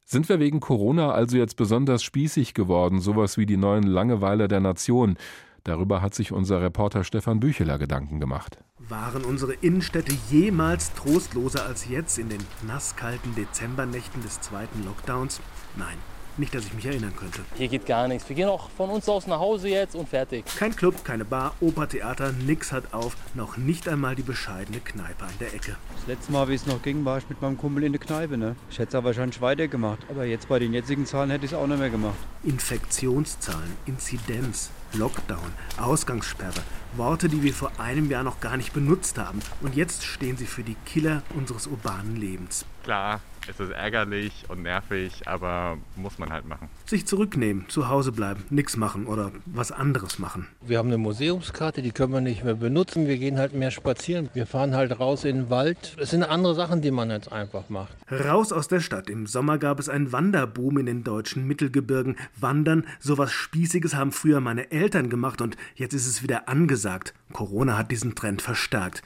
Sind 0.05 0.27
wir 0.29 0.39
wegen 0.39 0.59
Corona 0.59 1.11
also 1.11 1.37
jetzt 1.37 1.55
besonders 1.55 2.03
spießig 2.03 2.53
geworden, 2.53 2.99
sowas 2.99 3.37
wie 3.37 3.45
die 3.45 3.57
neuen 3.57 3.83
Langeweiler 3.83 4.47
der 4.47 4.59
Nation? 4.59 5.17
Darüber 5.63 6.01
hat 6.01 6.15
sich 6.15 6.31
unser 6.31 6.61
Reporter 6.61 7.03
Stefan 7.03 7.39
Bücheler 7.39 7.77
Gedanken 7.77 8.19
gemacht. 8.19 8.57
Waren 8.79 9.23
unsere 9.23 9.53
Innenstädte 9.53 10.13
jemals 10.29 10.93
trostloser 10.93 11.65
als 11.65 11.87
jetzt 11.87 12.17
in 12.17 12.29
den 12.29 12.41
nasskalten 12.65 13.35
Dezembernächten 13.35 14.23
des 14.23 14.41
zweiten 14.41 14.83
Lockdowns? 14.83 15.39
Nein. 15.77 15.97
Nicht, 16.37 16.55
dass 16.55 16.65
ich 16.65 16.73
mich 16.73 16.85
erinnern 16.85 17.13
könnte. 17.15 17.41
Hier 17.55 17.67
geht 17.67 17.85
gar 17.85 18.07
nichts. 18.07 18.27
Wir 18.29 18.35
gehen 18.35 18.47
auch 18.47 18.69
von 18.71 18.89
uns 18.89 19.07
aus 19.09 19.27
nach 19.27 19.39
Hause 19.39 19.67
jetzt 19.69 19.95
und 19.95 20.07
fertig. 20.07 20.45
Kein 20.57 20.75
Club, 20.75 21.03
keine 21.03 21.25
Bar, 21.25 21.53
Opertheater, 21.59 22.31
nix 22.31 22.71
hat 22.71 22.93
auf. 22.93 23.17
Noch 23.33 23.57
nicht 23.57 23.87
einmal 23.87 24.15
die 24.15 24.23
bescheidene 24.23 24.79
Kneipe 24.79 25.25
an 25.25 25.33
der 25.39 25.53
Ecke. 25.53 25.75
Das 25.95 26.07
letzte 26.07 26.31
Mal, 26.31 26.47
wie 26.47 26.53
es 26.53 26.65
noch 26.65 26.81
ging, 26.81 27.03
war 27.03 27.17
ich 27.17 27.29
mit 27.29 27.41
meinem 27.41 27.57
Kumpel 27.57 27.83
in 27.83 27.91
der 27.91 28.01
Kneipe. 28.01 28.37
Ne? 28.37 28.55
Ich 28.69 28.79
hätte 28.79 28.97
es 28.97 29.03
wahrscheinlich 29.03 29.41
weitergemacht. 29.41 29.99
Aber 30.09 30.25
jetzt 30.25 30.47
bei 30.47 30.59
den 30.59 30.73
jetzigen 30.73 31.05
Zahlen 31.05 31.29
hätte 31.29 31.45
ich 31.45 31.51
es 31.51 31.57
auch 31.57 31.67
nicht 31.67 31.79
mehr 31.79 31.89
gemacht. 31.89 32.17
Infektionszahlen, 32.43 33.75
Inzidenz, 33.85 34.69
Lockdown, 34.93 35.39
Ausgangssperre. 35.79 36.61
Worte, 36.95 37.29
die 37.29 37.43
wir 37.43 37.53
vor 37.53 37.71
einem 37.77 38.09
Jahr 38.09 38.23
noch 38.23 38.39
gar 38.39 38.57
nicht 38.57 38.73
benutzt 38.73 39.17
haben. 39.17 39.39
Und 39.61 39.75
jetzt 39.75 40.03
stehen 40.03 40.37
sie 40.37 40.45
für 40.45 40.63
die 40.63 40.75
Killer 40.85 41.23
unseres 41.35 41.67
urbanen 41.67 42.15
Lebens. 42.15 42.65
Klar, 42.83 43.21
es 43.47 43.59
ist 43.59 43.71
ärgerlich 43.71 44.45
und 44.49 44.61
nervig, 44.61 45.27
aber 45.27 45.77
muss 45.95 46.19
man 46.19 46.31
halt 46.31 46.47
machen. 46.47 46.69
Sich 46.85 47.05
zurücknehmen, 47.05 47.65
zu 47.69 47.89
Hause 47.89 48.11
bleiben, 48.11 48.43
nichts 48.49 48.77
machen 48.77 49.07
oder 49.07 49.31
was 49.45 49.71
anderes 49.71 50.19
machen. 50.19 50.47
Wir 50.61 50.77
haben 50.77 50.89
eine 50.89 50.97
Museumskarte, 50.97 51.81
die 51.81 51.91
können 51.91 52.13
wir 52.13 52.21
nicht 52.21 52.43
mehr 52.43 52.55
benutzen. 52.55 53.07
Wir 53.07 53.17
gehen 53.17 53.37
halt 53.37 53.53
mehr 53.53 53.71
spazieren. 53.71 54.29
Wir 54.33 54.45
fahren 54.45 54.75
halt 54.75 54.99
raus 54.99 55.25
in 55.25 55.35
den 55.35 55.49
Wald. 55.49 55.95
Es 55.99 56.11
sind 56.11 56.23
andere 56.23 56.55
Sachen, 56.55 56.81
die 56.81 56.91
man 56.91 57.09
jetzt 57.09 57.31
einfach 57.31 57.69
macht. 57.69 57.95
Raus 58.11 58.51
aus 58.51 58.67
der 58.67 58.79
Stadt. 58.79 59.09
Im 59.09 59.27
Sommer 59.27 59.57
gab 59.57 59.79
es 59.79 59.89
einen 59.89 60.11
Wanderboom 60.11 60.77
in 60.77 60.85
den 60.85 61.03
deutschen 61.03 61.47
Mittelgebirgen. 61.47 62.17
Wandern, 62.39 62.85
sowas 62.99 63.31
Spießiges 63.31 63.95
haben 63.95 64.11
früher 64.11 64.39
meine 64.39 64.71
Eltern 64.71 65.09
gemacht 65.09 65.41
und 65.41 65.57
jetzt 65.75 65.93
ist 65.93 66.07
es 66.07 66.23
wieder 66.23 66.47
angesagt. 66.47 67.13
Corona 67.33 67.77
hat 67.77 67.91
diesen 67.91 68.15
Trend 68.15 68.41
verstärkt. 68.41 69.01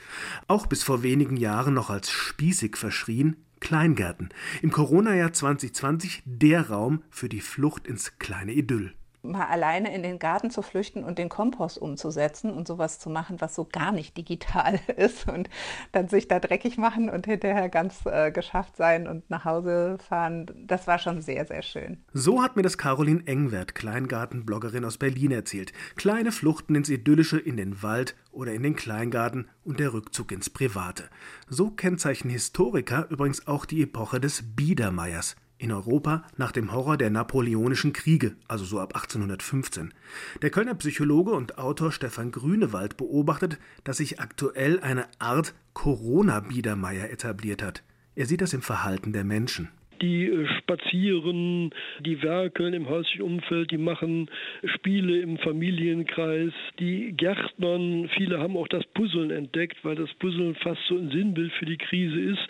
Auch 0.48 0.68
bis 0.68 0.84
vor 0.84 1.04
wenigen 1.04 1.38
Jahren 1.38 1.74
noch 1.74 1.89
als 1.89 2.10
spießig 2.10 2.75
verschrien, 2.75 3.38
Kleingärten. 3.65 4.29
Im 4.62 4.72
Corona-Jahr 4.72 5.34
2020 5.34 6.22
der 6.25 6.69
Raum 6.69 7.01
für 7.10 7.29
die 7.29 7.41
Flucht 7.41 7.88
ins 7.88 8.19
kleine 8.19 8.53
Idyll 8.53 8.93
mal 9.32 9.46
alleine 9.46 9.94
in 9.94 10.03
den 10.03 10.20
Garten 10.20 10.50
zu 10.51 10.62
flüchten 10.62 11.03
und 11.03 11.17
den 11.17 11.29
Kompost 11.29 11.77
umzusetzen 11.77 12.51
und 12.51 12.67
sowas 12.67 13.00
zu 13.00 13.10
machen, 13.10 13.41
was 13.41 13.55
so 13.55 13.65
gar 13.65 13.91
nicht 13.91 14.17
digital 14.17 14.79
ist 14.98 15.27
und 15.27 15.50
dann 15.91 16.08
sich 16.08 16.27
da 16.27 16.39
dreckig 16.39 16.77
machen 16.77 17.10
und 17.10 17.25
hinterher 17.25 17.70
ganz 17.70 18.05
äh, 18.05 18.32
geschafft 18.32 18.75
sein 18.77 19.08
und 19.08 19.29
nach 19.29 19.46
Hause 19.46 19.98
fahren, 19.98 20.46
das 20.67 20.88
war 20.88 21.00
schon 21.00 21.22
sehr, 21.22 21.46
sehr 21.46 21.62
schön. 21.62 22.03
So 22.13 22.41
hat 22.41 22.55
mir 22.55 22.63
das 22.63 22.77
Caroline 22.77 23.25
Engwert, 23.25 23.75
Kleingartenbloggerin 23.75 24.86
aus 24.86 24.98
Berlin, 24.98 25.32
erzählt. 25.32 25.74
Kleine 25.96 26.32
Fluchten 26.32 26.75
ins 26.75 26.89
Idyllische, 26.89 27.38
in 27.38 27.58
den 27.58 27.82
Wald 27.82 28.15
oder 28.32 28.53
in 28.53 28.63
den 28.63 28.75
Kleingarten 28.75 29.48
und 29.63 29.79
der 29.79 29.94
Rückzug 29.94 30.32
ins 30.32 30.50
Private. 30.50 31.05
So 31.48 31.72
kennzeichnen 31.72 32.32
Historiker 32.32 33.08
übrigens 33.10 33.48
auch 33.48 33.65
die 33.65 33.82
Epoche 33.82 34.20
des 34.20 34.44
Biedermeiers 34.55 35.36
in 35.57 35.71
Europa 35.71 36.24
nach 36.38 36.51
dem 36.51 36.71
Horror 36.71 36.97
der 36.97 37.09
Napoleonischen 37.09 37.93
Kriege, 37.93 38.35
also 38.47 38.65
so 38.65 38.79
ab 38.79 38.95
1815. 38.95 39.93
Der 40.41 40.50
Kölner 40.50 40.75
Psychologe 40.75 41.31
und 41.31 41.57
Autor 41.57 41.91
Stefan 41.91 42.31
Grünewald 42.31 42.97
beobachtet, 42.97 43.57
dass 43.83 43.97
sich 43.97 44.19
aktuell 44.19 44.79
eine 44.79 45.07
Art 45.19 45.53
Corona-Biedermeier 45.74 47.09
etabliert 47.09 47.63
hat. 47.63 47.83
Er 48.15 48.25
sieht 48.25 48.41
das 48.41 48.53
im 48.53 48.62
Verhalten 48.62 49.13
der 49.13 49.24
Menschen 49.24 49.69
die 50.02 50.25
äh, 50.25 50.48
spazieren, 50.58 51.72
die 52.00 52.22
werkeln 52.22 52.74
im 52.74 52.90
häuslichen 52.90 53.22
Umfeld, 53.22 53.72
die 53.72 53.78
machen 53.78 54.30
Spiele 54.75 55.20
im 55.20 55.38
Familienkreis, 55.38 56.54
die 56.80 57.14
Gärtnern, 57.14 58.10
viele 58.16 58.40
haben 58.40 58.58
auch 58.58 58.68
das 58.68 58.84
Puzzeln 58.94 59.32
entdeckt, 59.32 59.78
weil 59.84 59.96
das 59.96 60.14
Puzzeln 60.16 60.56
fast 60.56 60.82
so 60.88 60.96
ein 60.98 61.10
Sinnbild 61.10 61.52
für 61.54 61.66
die 61.66 61.78
Krise 61.78 62.20
ist. 62.20 62.48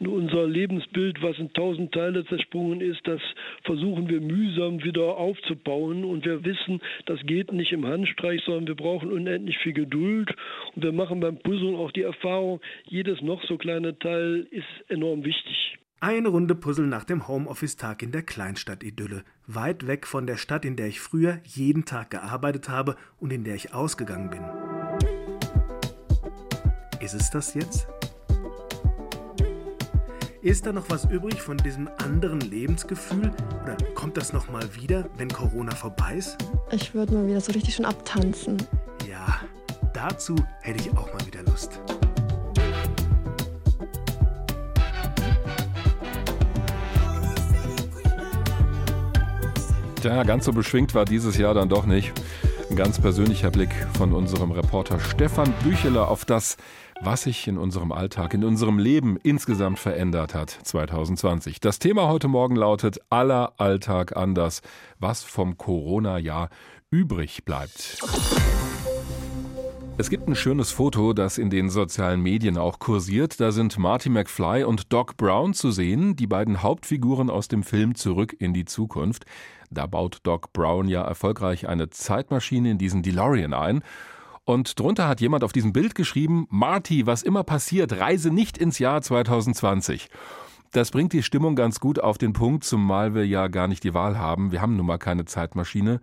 Nur 0.00 0.14
unser 0.14 0.46
Lebensbild, 0.46 1.22
was 1.22 1.38
in 1.38 1.52
tausend 1.52 1.92
Teile 1.92 2.24
zersprungen 2.26 2.80
ist, 2.80 3.00
das 3.04 3.20
versuchen 3.64 4.08
wir 4.08 4.20
mühsam 4.20 4.82
wieder 4.84 5.16
aufzubauen 5.16 6.04
und 6.04 6.24
wir 6.24 6.44
wissen, 6.44 6.80
das 7.06 7.20
geht 7.24 7.52
nicht 7.52 7.72
im 7.72 7.86
Handstreich, 7.86 8.42
sondern 8.44 8.68
wir 8.68 8.76
brauchen 8.76 9.12
unendlich 9.12 9.58
viel 9.58 9.72
Geduld 9.72 10.34
und 10.74 10.84
wir 10.84 10.92
machen 10.92 11.20
beim 11.20 11.38
Puzzeln 11.38 11.76
auch 11.76 11.92
die 11.92 12.02
Erfahrung, 12.02 12.60
jedes 12.86 13.20
noch 13.22 13.42
so 13.44 13.56
kleine 13.56 13.98
Teil 13.98 14.46
ist 14.50 14.90
enorm 14.90 15.24
wichtig. 15.24 15.78
Eine 16.00 16.28
Runde 16.28 16.54
Puzzle 16.54 16.86
nach 16.86 17.02
dem 17.02 17.26
Homeoffice-Tag 17.26 18.04
in 18.04 18.12
der 18.12 18.22
Kleinstadt-Idylle, 18.22 19.24
weit 19.48 19.88
weg 19.88 20.06
von 20.06 20.28
der 20.28 20.36
Stadt, 20.36 20.64
in 20.64 20.76
der 20.76 20.86
ich 20.86 21.00
früher 21.00 21.40
jeden 21.42 21.86
Tag 21.86 22.10
gearbeitet 22.10 22.68
habe 22.68 22.94
und 23.18 23.32
in 23.32 23.42
der 23.42 23.56
ich 23.56 23.74
ausgegangen 23.74 24.30
bin. 24.30 24.44
Ist 27.00 27.14
es 27.14 27.30
das 27.30 27.54
jetzt? 27.54 27.88
Ist 30.40 30.66
da 30.66 30.72
noch 30.72 30.88
was 30.88 31.04
übrig 31.06 31.42
von 31.42 31.56
diesem 31.56 31.88
anderen 31.98 32.42
Lebensgefühl? 32.42 33.32
Oder 33.64 33.76
kommt 33.96 34.16
das 34.16 34.32
noch 34.32 34.48
mal 34.48 34.72
wieder, 34.76 35.10
wenn 35.16 35.28
Corona 35.28 35.74
vorbei 35.74 36.14
ist? 36.14 36.38
Ich 36.70 36.94
würde 36.94 37.14
mal 37.14 37.26
wieder 37.26 37.40
so 37.40 37.50
richtig 37.50 37.74
schon 37.74 37.86
abtanzen. 37.86 38.56
Ja, 39.10 39.40
dazu 39.94 40.36
hätte 40.60 40.78
ich 40.78 40.96
auch 40.96 41.12
mal 41.12 41.26
wieder 41.26 41.42
Lust. 41.42 41.80
Tja, 50.00 50.22
ganz 50.22 50.44
so 50.44 50.52
beschwingt 50.52 50.94
war 50.94 51.04
dieses 51.04 51.36
Jahr 51.38 51.54
dann 51.54 51.68
doch 51.68 51.84
nicht. 51.84 52.12
Ein 52.70 52.76
ganz 52.76 53.00
persönlicher 53.00 53.50
Blick 53.50 53.74
von 53.94 54.12
unserem 54.12 54.52
Reporter 54.52 55.00
Stefan 55.00 55.52
Bücheler 55.64 56.08
auf 56.08 56.24
das, 56.24 56.56
was 57.00 57.22
sich 57.22 57.48
in 57.48 57.58
unserem 57.58 57.90
Alltag, 57.90 58.32
in 58.32 58.44
unserem 58.44 58.78
Leben 58.78 59.16
insgesamt 59.16 59.80
verändert 59.80 60.34
hat 60.34 60.50
2020. 60.50 61.58
Das 61.58 61.80
Thema 61.80 62.06
heute 62.06 62.28
Morgen 62.28 62.54
lautet 62.54 63.00
aller 63.10 63.54
Alltag 63.56 64.16
anders, 64.16 64.62
was 65.00 65.24
vom 65.24 65.58
Corona-Jahr 65.58 66.48
übrig 66.92 67.44
bleibt. 67.44 67.98
Es 70.00 70.10
gibt 70.10 70.28
ein 70.28 70.36
schönes 70.36 70.70
Foto, 70.70 71.12
das 71.12 71.38
in 71.38 71.50
den 71.50 71.70
sozialen 71.70 72.20
Medien 72.20 72.56
auch 72.56 72.78
kursiert. 72.78 73.40
Da 73.40 73.50
sind 73.50 73.76
Marty 73.78 74.10
McFly 74.10 74.62
und 74.62 74.92
Doc 74.92 75.16
Brown 75.16 75.54
zu 75.54 75.72
sehen, 75.72 76.14
die 76.14 76.28
beiden 76.28 76.62
Hauptfiguren 76.62 77.30
aus 77.30 77.48
dem 77.48 77.64
Film 77.64 77.96
Zurück 77.96 78.36
in 78.38 78.54
die 78.54 78.64
Zukunft. 78.64 79.24
Da 79.70 79.86
baut 79.86 80.20
Doc 80.22 80.52
Brown 80.52 80.88
ja 80.88 81.02
erfolgreich 81.02 81.68
eine 81.68 81.90
Zeitmaschine 81.90 82.70
in 82.70 82.78
diesen 82.78 83.02
DeLorean 83.02 83.54
ein. 83.54 83.82
Und 84.44 84.80
drunter 84.80 85.06
hat 85.08 85.20
jemand 85.20 85.44
auf 85.44 85.52
diesem 85.52 85.72
Bild 85.72 85.94
geschrieben, 85.94 86.46
Marty, 86.48 87.06
was 87.06 87.22
immer 87.22 87.44
passiert, 87.44 88.00
reise 88.00 88.30
nicht 88.30 88.56
ins 88.56 88.78
Jahr 88.78 89.02
2020. 89.02 90.08
Das 90.72 90.90
bringt 90.90 91.12
die 91.12 91.22
Stimmung 91.22 91.54
ganz 91.54 91.80
gut 91.80 91.98
auf 91.98 92.18
den 92.18 92.32
Punkt, 92.32 92.64
zumal 92.64 93.14
wir 93.14 93.26
ja 93.26 93.48
gar 93.48 93.68
nicht 93.68 93.84
die 93.84 93.94
Wahl 93.94 94.18
haben. 94.18 94.52
Wir 94.52 94.60
haben 94.60 94.76
nun 94.76 94.86
mal 94.86 94.98
keine 94.98 95.24
Zeitmaschine. 95.24 96.00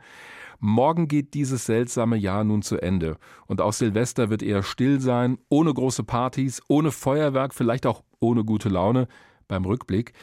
Morgen 0.59 1.07
geht 1.07 1.33
dieses 1.33 1.65
seltsame 1.65 2.17
Jahr 2.17 2.43
nun 2.43 2.61
zu 2.61 2.81
Ende. 2.81 3.17
Und 3.45 3.61
auch 3.61 3.73
Silvester 3.73 4.29
wird 4.29 4.41
eher 4.41 4.63
still 4.63 4.99
sein, 5.01 5.37
ohne 5.49 5.73
große 5.73 6.03
Partys, 6.03 6.61
ohne 6.67 6.91
Feuerwerk, 6.91 7.53
vielleicht 7.53 7.85
auch 7.85 8.03
ohne 8.19 8.43
gute 8.43 8.69
Laune 8.69 9.07
beim 9.47 9.65
Rückblick. 9.65 10.13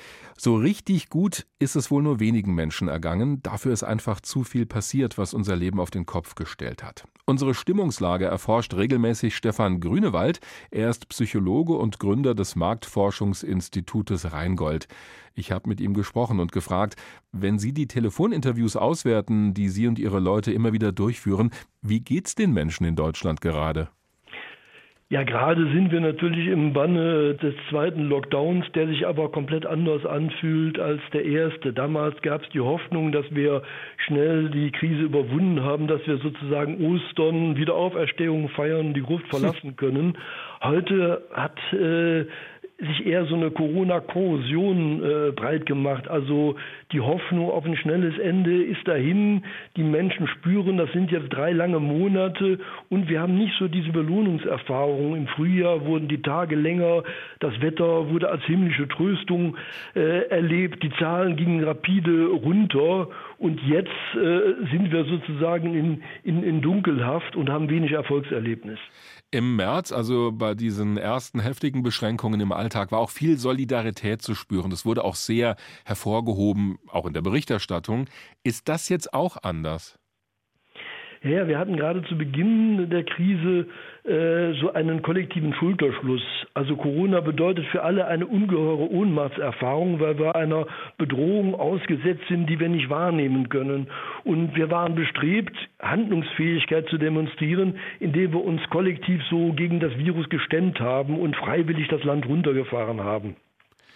So 0.44 0.56
richtig 0.56 1.08
gut 1.08 1.46
ist 1.61 1.76
es 1.76 1.92
wohl 1.92 2.02
nur 2.02 2.18
wenigen 2.18 2.52
Menschen 2.52 2.88
ergangen. 2.88 3.44
Dafür 3.44 3.72
ist 3.72 3.84
einfach 3.84 4.20
zu 4.20 4.42
viel 4.42 4.66
passiert, 4.66 5.16
was 5.16 5.34
unser 5.34 5.54
Leben 5.54 5.78
auf 5.78 5.92
den 5.92 6.04
Kopf 6.04 6.34
gestellt 6.34 6.82
hat. 6.82 7.06
Unsere 7.26 7.54
Stimmungslage 7.54 8.25
erforscht 8.25 8.75
regelmäßig 8.75 9.37
Stefan 9.37 9.78
Grünewald. 9.78 10.40
Er 10.72 10.90
ist 10.90 11.08
Psychologe 11.11 11.75
und 11.75 12.00
Gründer 12.00 12.34
des 12.34 12.56
Marktforschungsinstitutes 12.56 14.32
Rheingold. 14.32 14.88
Ich 15.37 15.52
habe 15.52 15.68
mit 15.68 15.80
ihm 15.80 15.94
gesprochen 15.94 16.40
und 16.40 16.50
gefragt, 16.50 16.96
wenn 17.30 17.61
Sie 17.61 17.72
die 17.72 17.87
Telefoninterviews 17.87 18.75
auswerten, 18.75 19.54
die 19.54 19.68
Sie 19.68 19.87
und 19.87 20.00
Ihre 20.00 20.18
Leute 20.18 20.50
immer 20.50 20.72
wieder 20.72 20.90
durchführen, 20.90 21.52
wie 21.82 22.00
geht's 22.00 22.34
den 22.34 22.52
Menschen 22.52 22.84
in 22.84 22.96
Deutschland 22.96 23.42
gerade? 23.42 23.90
Ja, 25.12 25.25
gerade 25.25 25.66
sind 25.73 25.92
wir 25.92 26.00
natürlich 26.00 26.47
im 26.47 26.73
Banne 26.73 27.35
des 27.35 27.54
zweiten 27.69 28.09
Lockdowns, 28.09 28.64
der 28.75 28.87
sich 28.87 29.07
aber 29.07 29.31
komplett 29.31 29.66
anders 29.66 30.07
anfühlt 30.07 30.78
als 30.78 31.02
der 31.12 31.26
erste. 31.26 31.75
Damals 31.75 32.23
gab 32.23 32.42
es 32.42 32.49
die 32.49 32.61
Hoffnung, 32.61 33.12
dass 33.12 33.26
wir 33.28 33.61
schnell 34.07 34.49
die 34.49 34.73
Krise 34.73 35.02
überwunden 35.02 35.62
haben, 35.62 35.87
dass 35.87 36.00
wir 36.07 36.16
sozusagen 36.16 36.83
Ostern, 36.83 37.59
Wiederauferstehung 37.59 38.49
feiern, 38.49 38.95
die 38.95 39.02
Gruft 39.02 39.28
verlassen 39.28 39.76
können. 39.76 40.16
Heute 40.62 41.21
hat 41.35 41.59
äh, 41.75 42.25
sich 42.78 43.04
eher 43.04 43.26
so 43.26 43.35
eine 43.35 43.50
Corona-Korrosion 43.50 45.02
äh, 45.04 45.33
breit 45.33 45.66
gemacht. 45.66 46.09
Also 46.09 46.57
die 46.92 47.00
Hoffnung 47.00 47.50
auf 47.50 47.64
ein 47.64 47.76
schnelles 47.76 48.18
Ende 48.18 48.62
ist 48.62 48.87
dahin. 48.87 49.44
Die 49.76 49.82
Menschen 49.82 50.28
spüren, 50.28 50.76
das 50.76 50.92
sind 50.92 51.11
jetzt 51.11 51.30
drei 51.30 51.52
lange 51.52 51.80
Monate 51.80 52.58
und 52.90 53.08
wir 53.08 53.20
haben 53.20 53.37
nicht 53.37 53.54
so 53.58 53.68
diese 53.68 53.90
Belohnungserfahrung. 53.90 55.16
Im 55.16 55.26
Frühjahr 55.28 55.84
wurden 55.84 56.08
die 56.08 56.22
Tage 56.22 56.56
länger, 56.56 57.02
das 57.40 57.61
Wetter 57.61 58.11
wurde 58.11 58.30
als 58.30 58.44
himmlische 58.44 58.88
Tröstung 58.88 59.56
äh, 59.94 60.28
erlebt, 60.28 60.82
die 60.82 60.92
Zahlen 60.99 61.37
gingen 61.37 61.64
rapide 61.64 62.26
runter 62.26 63.08
und 63.38 63.61
jetzt 63.62 63.90
äh, 64.14 64.68
sind 64.70 64.92
wir 64.92 65.04
sozusagen 65.04 65.75
in, 65.75 66.02
in, 66.22 66.42
in 66.42 66.62
Dunkelhaft 66.62 67.37
und 67.37 67.50
haben 67.50 67.68
wenig 67.70 67.92
Erfolgserlebnis. 67.92 68.78
Im 69.34 69.56
März, 69.56 69.92
also 69.92 70.30
bei 70.30 70.54
diesen 70.54 70.99
ersten 70.99 71.40
heftigen 71.40 71.82
Beschränkungen 71.82 72.38
im 72.40 72.52
Alltag, 72.52 72.92
war 72.92 72.99
auch 72.99 73.08
viel 73.08 73.38
Solidarität 73.38 74.20
zu 74.20 74.34
spüren. 74.34 74.70
Das 74.70 74.84
wurde 74.84 75.04
auch 75.04 75.14
sehr 75.14 75.56
hervorgehoben, 75.87 76.78
auch 76.88 77.06
in 77.06 77.12
der 77.12 77.22
Berichterstattung. 77.22 78.06
Ist 78.42 78.68
das 78.68 78.88
jetzt 78.88 79.14
auch 79.14 79.36
anders? 79.42 79.98
Ja, 81.24 81.46
wir 81.46 81.56
hatten 81.56 81.76
gerade 81.76 82.02
zu 82.02 82.18
Beginn 82.18 82.90
der 82.90 83.04
Krise 83.04 83.68
äh, 84.02 84.54
so 84.60 84.72
einen 84.72 85.02
kollektiven 85.02 85.54
Schulterschluss. 85.54 86.22
Also 86.52 86.74
Corona 86.74 87.20
bedeutet 87.20 87.64
für 87.66 87.84
alle 87.84 88.08
eine 88.08 88.26
ungeheure 88.26 88.90
Ohnmachtserfahrung, 88.90 90.00
weil 90.00 90.18
wir 90.18 90.34
einer 90.34 90.66
Bedrohung 90.98 91.54
ausgesetzt 91.54 92.24
sind, 92.28 92.50
die 92.50 92.58
wir 92.58 92.68
nicht 92.68 92.90
wahrnehmen 92.90 93.48
können. 93.50 93.86
Und 94.24 94.56
wir 94.56 94.68
waren 94.72 94.96
bestrebt, 94.96 95.56
Handlungsfähigkeit 95.80 96.88
zu 96.88 96.98
demonstrieren, 96.98 97.78
indem 98.00 98.32
wir 98.32 98.42
uns 98.42 98.60
kollektiv 98.70 99.22
so 99.30 99.52
gegen 99.52 99.78
das 99.78 99.96
Virus 99.96 100.28
gestemmt 100.28 100.80
haben 100.80 101.20
und 101.20 101.36
freiwillig 101.36 101.86
das 101.86 102.02
Land 102.02 102.26
runtergefahren 102.26 103.00
haben. 103.00 103.36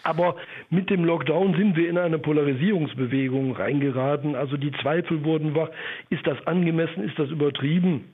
Aber 0.06 0.36
mit 0.70 0.88
dem 0.88 1.04
Lockdown 1.04 1.54
sind 1.56 1.76
wir 1.76 1.88
in 1.88 1.98
eine 1.98 2.20
Polarisierungsbewegung 2.20 3.56
reingeraten. 3.56 4.36
Also 4.36 4.56
die 4.56 4.70
Zweifel 4.80 5.24
wurden 5.24 5.56
wach. 5.56 5.68
Ist 6.10 6.24
das 6.28 6.46
angemessen? 6.46 7.02
Ist 7.02 7.18
das 7.18 7.28
übertrieben? 7.30 8.04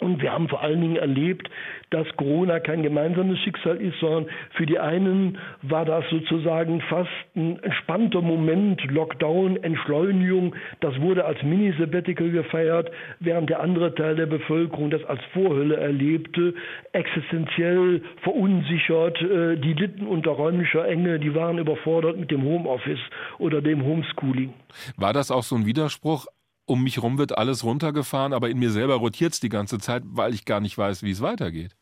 Und 0.00 0.22
wir 0.22 0.32
haben 0.32 0.48
vor 0.48 0.62
allen 0.62 0.80
Dingen 0.80 0.96
erlebt, 0.96 1.50
dass 1.90 2.06
Corona 2.16 2.60
kein 2.60 2.84
gemeinsames 2.84 3.38
Schicksal 3.40 3.78
ist, 3.78 3.98
sondern 3.98 4.26
für 4.52 4.64
die 4.64 4.78
einen 4.78 5.38
war 5.62 5.84
das 5.84 6.04
sozusagen 6.08 6.80
fast 6.82 7.10
ein 7.34 7.60
entspannter 7.64 8.22
Moment, 8.22 8.80
Lockdown, 8.84 9.56
Entschleunigung. 9.56 10.54
Das 10.78 11.00
wurde 11.00 11.24
als 11.24 11.42
Mini-Sabbatical 11.42 12.30
gefeiert, 12.30 12.92
während 13.18 13.50
der 13.50 13.58
andere 13.58 13.92
Teil 13.92 14.14
der 14.14 14.26
Bevölkerung 14.26 14.90
das 14.90 15.04
als 15.04 15.20
Vorhölle 15.32 15.76
erlebte, 15.76 16.54
existenziell 16.92 18.02
verunsichert. 18.22 19.20
Äh, 19.20 19.56
die 19.56 19.72
litten 19.72 20.06
unter 20.06 20.30
räumlicher 20.30 20.86
Enge, 20.86 21.18
die 21.18 21.34
waren 21.34 21.58
überfordert 21.58 22.18
mit 22.18 22.30
dem 22.30 22.44
Homeoffice 22.44 23.00
oder 23.38 23.60
dem 23.60 23.84
Homeschooling. 23.84 24.54
War 24.96 25.12
das 25.12 25.32
auch 25.32 25.42
so 25.42 25.56
ein 25.56 25.66
Widerspruch? 25.66 26.26
Um 26.68 26.82
mich 26.82 26.96
herum 26.96 27.18
wird 27.18 27.36
alles 27.36 27.64
runtergefahren, 27.64 28.32
aber 28.32 28.50
in 28.50 28.58
mir 28.58 28.70
selber 28.70 28.96
rotiert 28.96 29.32
es 29.32 29.40
die 29.40 29.48
ganze 29.48 29.78
Zeit, 29.78 30.02
weil 30.04 30.34
ich 30.34 30.44
gar 30.44 30.60
nicht 30.60 30.76
weiß, 30.76 31.02
wie 31.02 31.10
es 31.10 31.22
weitergeht. 31.22 31.74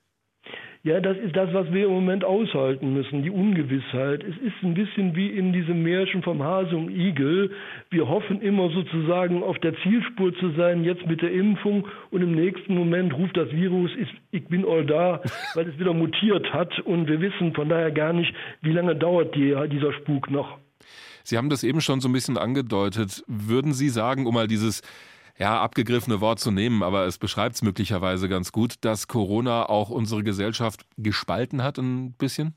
Ja, 0.87 1.01
das 1.01 1.17
ist 1.17 1.35
das, 1.35 1.53
was 1.53 1.73
wir 1.73 1.87
im 1.87 1.93
Moment 1.95 2.25
aushalten 2.25 2.95
müssen, 2.95 3.25
die 3.25 3.31
Ungewissheit. 3.31 4.23
Es 4.23 4.37
ist 4.37 4.55
ein 4.63 4.75
bisschen 4.75 5.17
wie 5.17 5.31
in 5.31 5.53
diesem 5.53 5.83
Märchen 5.83 6.23
vom 6.23 6.41
Hase 6.45 6.77
und 6.77 6.91
Igel. 6.91 7.51
Wir 7.91 8.09
hoffen 8.09 8.41
immer 8.41 8.71
sozusagen 8.71 9.43
auf 9.43 9.59
der 9.59 9.75
Zielspur 9.83 10.33
zu 10.37 10.53
sein, 10.53 10.85
jetzt 10.85 11.05
mit 11.05 11.23
der 11.23 11.33
Impfung 11.33 11.89
und 12.13 12.23
im 12.23 12.37
nächsten 12.37 12.77
Moment 12.77 13.13
ruft 13.15 13.37
das 13.37 13.51
Virus, 13.51 13.91
ich 14.31 14.47
bin 14.47 14.65
all 14.65 14.87
da, 14.87 15.23
weil 15.55 15.69
es 15.69 15.77
wieder 15.77 15.93
mutiert 15.93 16.53
hat 16.53 16.79
und 16.79 17.09
wir 17.09 17.21
wissen 17.21 17.53
von 17.55 17.69
daher 17.69 17.91
gar 17.91 18.13
nicht, 18.13 18.33
wie 18.63 18.73
lange 18.73 18.95
dauert 18.95 19.35
die, 19.35 19.57
dieser 19.69 19.93
Spuk 19.93 20.31
noch. 20.31 20.57
Sie 21.27 21.37
haben 21.37 21.51
das 21.51 21.65
eben 21.65 21.81
schon 21.81 22.01
so 22.01 22.09
ein 22.09 22.13
bisschen 22.13 22.39
angedeutet. 22.39 23.25
Würden 23.27 23.73
Sie 23.73 23.89
sagen, 23.89 24.27
um 24.27 24.35
mal 24.35 24.47
dieses 24.47 24.83
ja, 25.37 25.61
abgegriffene 25.61 26.21
Wort 26.21 26.39
zu 26.39 26.53
nehmen, 26.53 26.85
aber 26.85 27.05
es 27.07 27.19
beschreibt 27.19 27.57
es 27.57 27.63
möglicherweise 27.63 28.29
ganz 28.29 28.53
gut, 28.53 28.77
dass 28.83 29.09
Corona 29.09 29.69
auch 29.69 29.91
unsere 29.91 30.23
Gesellschaft 30.23 30.87
gespalten 30.97 31.65
hat 31.65 31.79
ein 31.79 32.13
bisschen? 32.13 32.55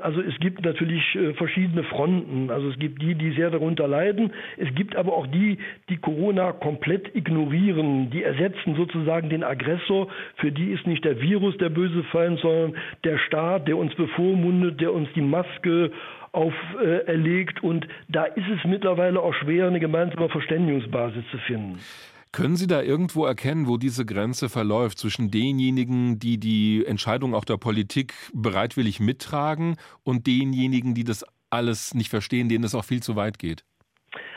Also 0.00 0.20
es 0.20 0.38
gibt 0.38 0.62
natürlich 0.64 1.02
äh, 1.14 1.34
verschiedene 1.34 1.82
Fronten. 1.84 2.50
Also 2.50 2.68
es 2.68 2.78
gibt 2.78 3.00
die, 3.00 3.14
die 3.14 3.32
sehr 3.32 3.50
darunter 3.50 3.86
leiden. 3.86 4.32
Es 4.56 4.74
gibt 4.74 4.96
aber 4.96 5.14
auch 5.14 5.26
die, 5.26 5.58
die 5.88 5.96
Corona 5.96 6.52
komplett 6.52 7.14
ignorieren. 7.14 8.10
Die 8.10 8.22
ersetzen 8.22 8.76
sozusagen 8.76 9.30
den 9.30 9.44
Aggressor. 9.44 10.08
Für 10.36 10.52
die 10.52 10.72
ist 10.72 10.86
nicht 10.86 11.04
der 11.04 11.20
Virus 11.22 11.56
der 11.58 11.70
böse 11.70 12.02
Feind, 12.04 12.38
sondern 12.40 12.74
der 13.04 13.18
Staat, 13.18 13.68
der 13.68 13.78
uns 13.78 13.94
bevormundet, 13.94 14.80
der 14.80 14.92
uns 14.92 15.08
die 15.14 15.22
Maske 15.22 15.90
auferlegt. 16.34 17.62
Äh, 17.62 17.66
und 17.66 17.86
da 18.08 18.24
ist 18.24 18.46
es 18.48 18.64
mittlerweile 18.64 19.20
auch 19.20 19.34
schwer, 19.34 19.68
eine 19.68 19.80
gemeinsame 19.80 20.28
Verständigungsbasis 20.28 21.24
zu 21.30 21.38
finden. 21.38 21.78
Können 22.32 22.56
Sie 22.56 22.66
da 22.66 22.82
irgendwo 22.82 23.26
erkennen, 23.26 23.68
wo 23.68 23.76
diese 23.76 24.04
Grenze 24.04 24.48
verläuft 24.48 24.98
zwischen 24.98 25.30
denjenigen, 25.30 26.18
die 26.18 26.38
die 26.38 26.84
Entscheidung 26.84 27.32
auch 27.32 27.44
der 27.44 27.58
Politik 27.58 28.12
bereitwillig 28.32 28.98
mittragen 28.98 29.76
und 30.02 30.26
denjenigen, 30.26 30.94
die 30.94 31.04
das 31.04 31.24
alles 31.50 31.94
nicht 31.94 32.10
verstehen, 32.10 32.48
denen 32.48 32.64
es 32.64 32.74
auch 32.74 32.84
viel 32.84 33.00
zu 33.00 33.14
weit 33.14 33.38
geht? 33.38 33.64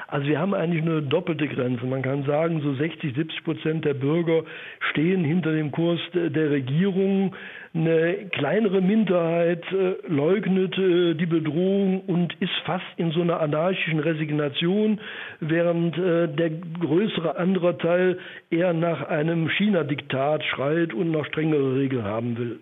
Also 0.07 0.27
wir 0.27 0.39
haben 0.39 0.53
eigentlich 0.53 0.83
eine 0.83 1.01
doppelte 1.01 1.47
Grenze. 1.47 1.85
Man 1.85 2.01
kann 2.01 2.23
sagen, 2.23 2.61
so 2.61 2.73
60, 2.75 3.13
70 3.13 3.43
Prozent 3.43 3.85
der 3.85 3.93
Bürger 3.93 4.43
stehen 4.91 5.25
hinter 5.25 5.51
dem 5.51 5.71
Kurs 5.71 5.99
der 6.13 6.49
Regierung. 6.49 7.35
Eine 7.77 8.29
kleinere 8.31 8.81
Minderheit 8.81 9.63
äh, 9.71 9.95
leugnet 10.07 10.75
die 10.77 11.25
Bedrohung 11.27 12.01
und 12.01 12.33
ist 12.39 12.51
fast 12.65 12.85
in 12.97 13.11
so 13.11 13.21
einer 13.21 13.39
anarchischen 13.39 13.99
Resignation, 13.99 14.99
während 15.39 15.95
äh, 15.95 16.27
der 16.27 16.49
größere 16.49 17.37
andere 17.37 17.77
Teil 17.77 18.17
eher 18.49 18.73
nach 18.73 19.07
einem 19.07 19.47
China-Diktat 19.49 20.43
schreit 20.43 20.91
und 20.93 21.11
noch 21.11 21.25
strengere 21.25 21.75
Regeln 21.75 22.03
haben 22.03 22.37
will 22.37 22.59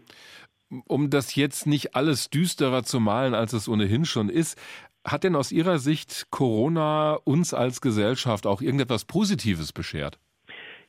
um 0.88 1.10
das 1.10 1.36
jetzt 1.36 1.68
nicht 1.68 1.96
alles 1.96 2.30
düsterer 2.30 2.84
zu 2.84 3.00
malen, 3.00 3.34
als 3.34 3.54
es 3.54 3.70
ohnehin 3.70 4.04
schon 4.04 4.30
ist, 4.30 4.60
hat 5.06 5.24
denn 5.24 5.36
aus 5.36 5.52
Ihrer 5.52 5.78
Sicht 5.78 6.28
Corona 6.32 7.14
uns 7.14 7.54
als 7.54 7.82
Gesellschaft 7.82 8.48
auch 8.48 8.62
irgendetwas 8.62 9.06
Positives 9.06 9.72
beschert? 9.72 10.20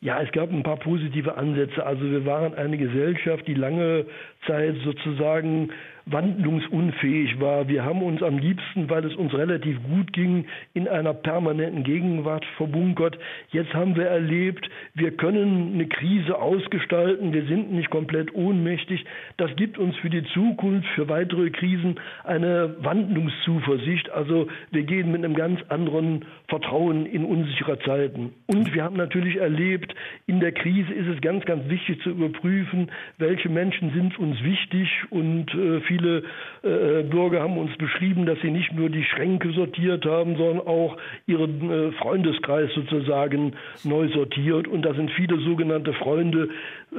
Ja, 0.01 0.21
es 0.21 0.31
gab 0.33 0.51
ein 0.51 0.63
paar 0.63 0.77
positive 0.77 1.37
Ansätze. 1.37 1.85
Also 1.85 2.11
wir 2.11 2.27
waren 2.27 2.55
eine 2.55 2.77
Gesellschaft, 2.77 3.47
die 3.47 3.55
lange 3.55 4.07
Zeit 4.47 4.77
sozusagen 4.85 5.71
wandlungsunfähig 6.07 7.40
war. 7.40 7.69
Wir 7.69 7.85
haben 7.85 8.03
uns 8.03 8.23
am 8.23 8.38
liebsten, 8.38 8.88
weil 8.88 9.05
es 9.05 9.14
uns 9.16 9.35
relativ 9.35 9.83
gut 9.83 10.12
ging, 10.12 10.47
in 10.73 10.87
einer 10.87 11.12
permanenten 11.12 11.83
Gegenwart 11.83 12.45
verbunkert. 12.57 13.19
Jetzt 13.51 13.75
haben 13.75 13.97
wir 13.97 14.07
erlebt, 14.07 14.71
wir 14.95 15.11
können 15.11 15.75
eine 15.75 15.88
Krise 15.88 16.38
ausgestalten, 16.38 17.33
wir 17.33 17.47
sind 17.47 17.73
nicht 17.73 17.90
komplett 17.90 18.33
ohnmächtig. 18.35 19.05
Das 19.37 19.55
gibt 19.57 19.79
uns 19.79 19.97
für 19.97 20.09
die 20.11 20.23
Zukunft, 20.33 20.87
für 20.95 21.09
weitere 21.09 21.51
Krisen 21.51 21.97
eine 22.23 22.77
Wandlungszuversicht. 22.81 24.11
Also 24.11 24.47
wir 24.71 24.85
gehen 24.85 25.11
mit 25.11 25.25
einem 25.25 25.35
ganz 25.35 25.61
anderen 25.69 26.25
Vertrauen 26.47 27.07
in 27.07 27.25
unsichere 27.25 27.81
Zeiten. 27.81 28.33
Und 28.47 28.73
wir 28.73 28.85
haben 28.85 28.97
natürlich 28.97 29.37
erlebt, 29.37 29.92
in 30.27 30.38
der 30.38 30.53
Krise 30.53 30.92
ist 30.92 31.09
es 31.09 31.21
ganz, 31.21 31.45
ganz 31.47 31.69
wichtig 31.69 32.01
zu 32.03 32.11
überprüfen, 32.11 32.92
welche 33.19 33.49
Menschen 33.49 33.92
sind 33.92 34.16
uns 34.21 34.40
wichtig 34.45 34.88
und 35.11 35.53
äh, 35.53 35.81
viele 35.81 35.96
äh, 36.05 37.03
Bürger 37.03 37.43
haben 37.43 37.59
uns 37.59 37.77
beschrieben, 37.79 38.27
dass 38.27 38.39
sie 38.43 38.51
nicht 38.51 38.73
nur 38.73 38.91
die 38.91 39.05
Schränke 39.05 39.53
sortiert 39.53 40.05
haben, 40.05 40.37
sondern 40.37 40.67
auch 40.67 40.97
ihren 41.27 41.71
äh, 41.71 41.93
Freundeskreis 41.93 42.71
sozusagen 42.75 43.55
neu 43.85 44.09
sortiert. 44.13 44.69
Und 44.69 44.83
da 44.83 44.95
sind 44.95 45.11
viele 45.13 45.41
sogenannte 45.41 45.93
Freunde 45.95 46.49
äh, 46.93 46.97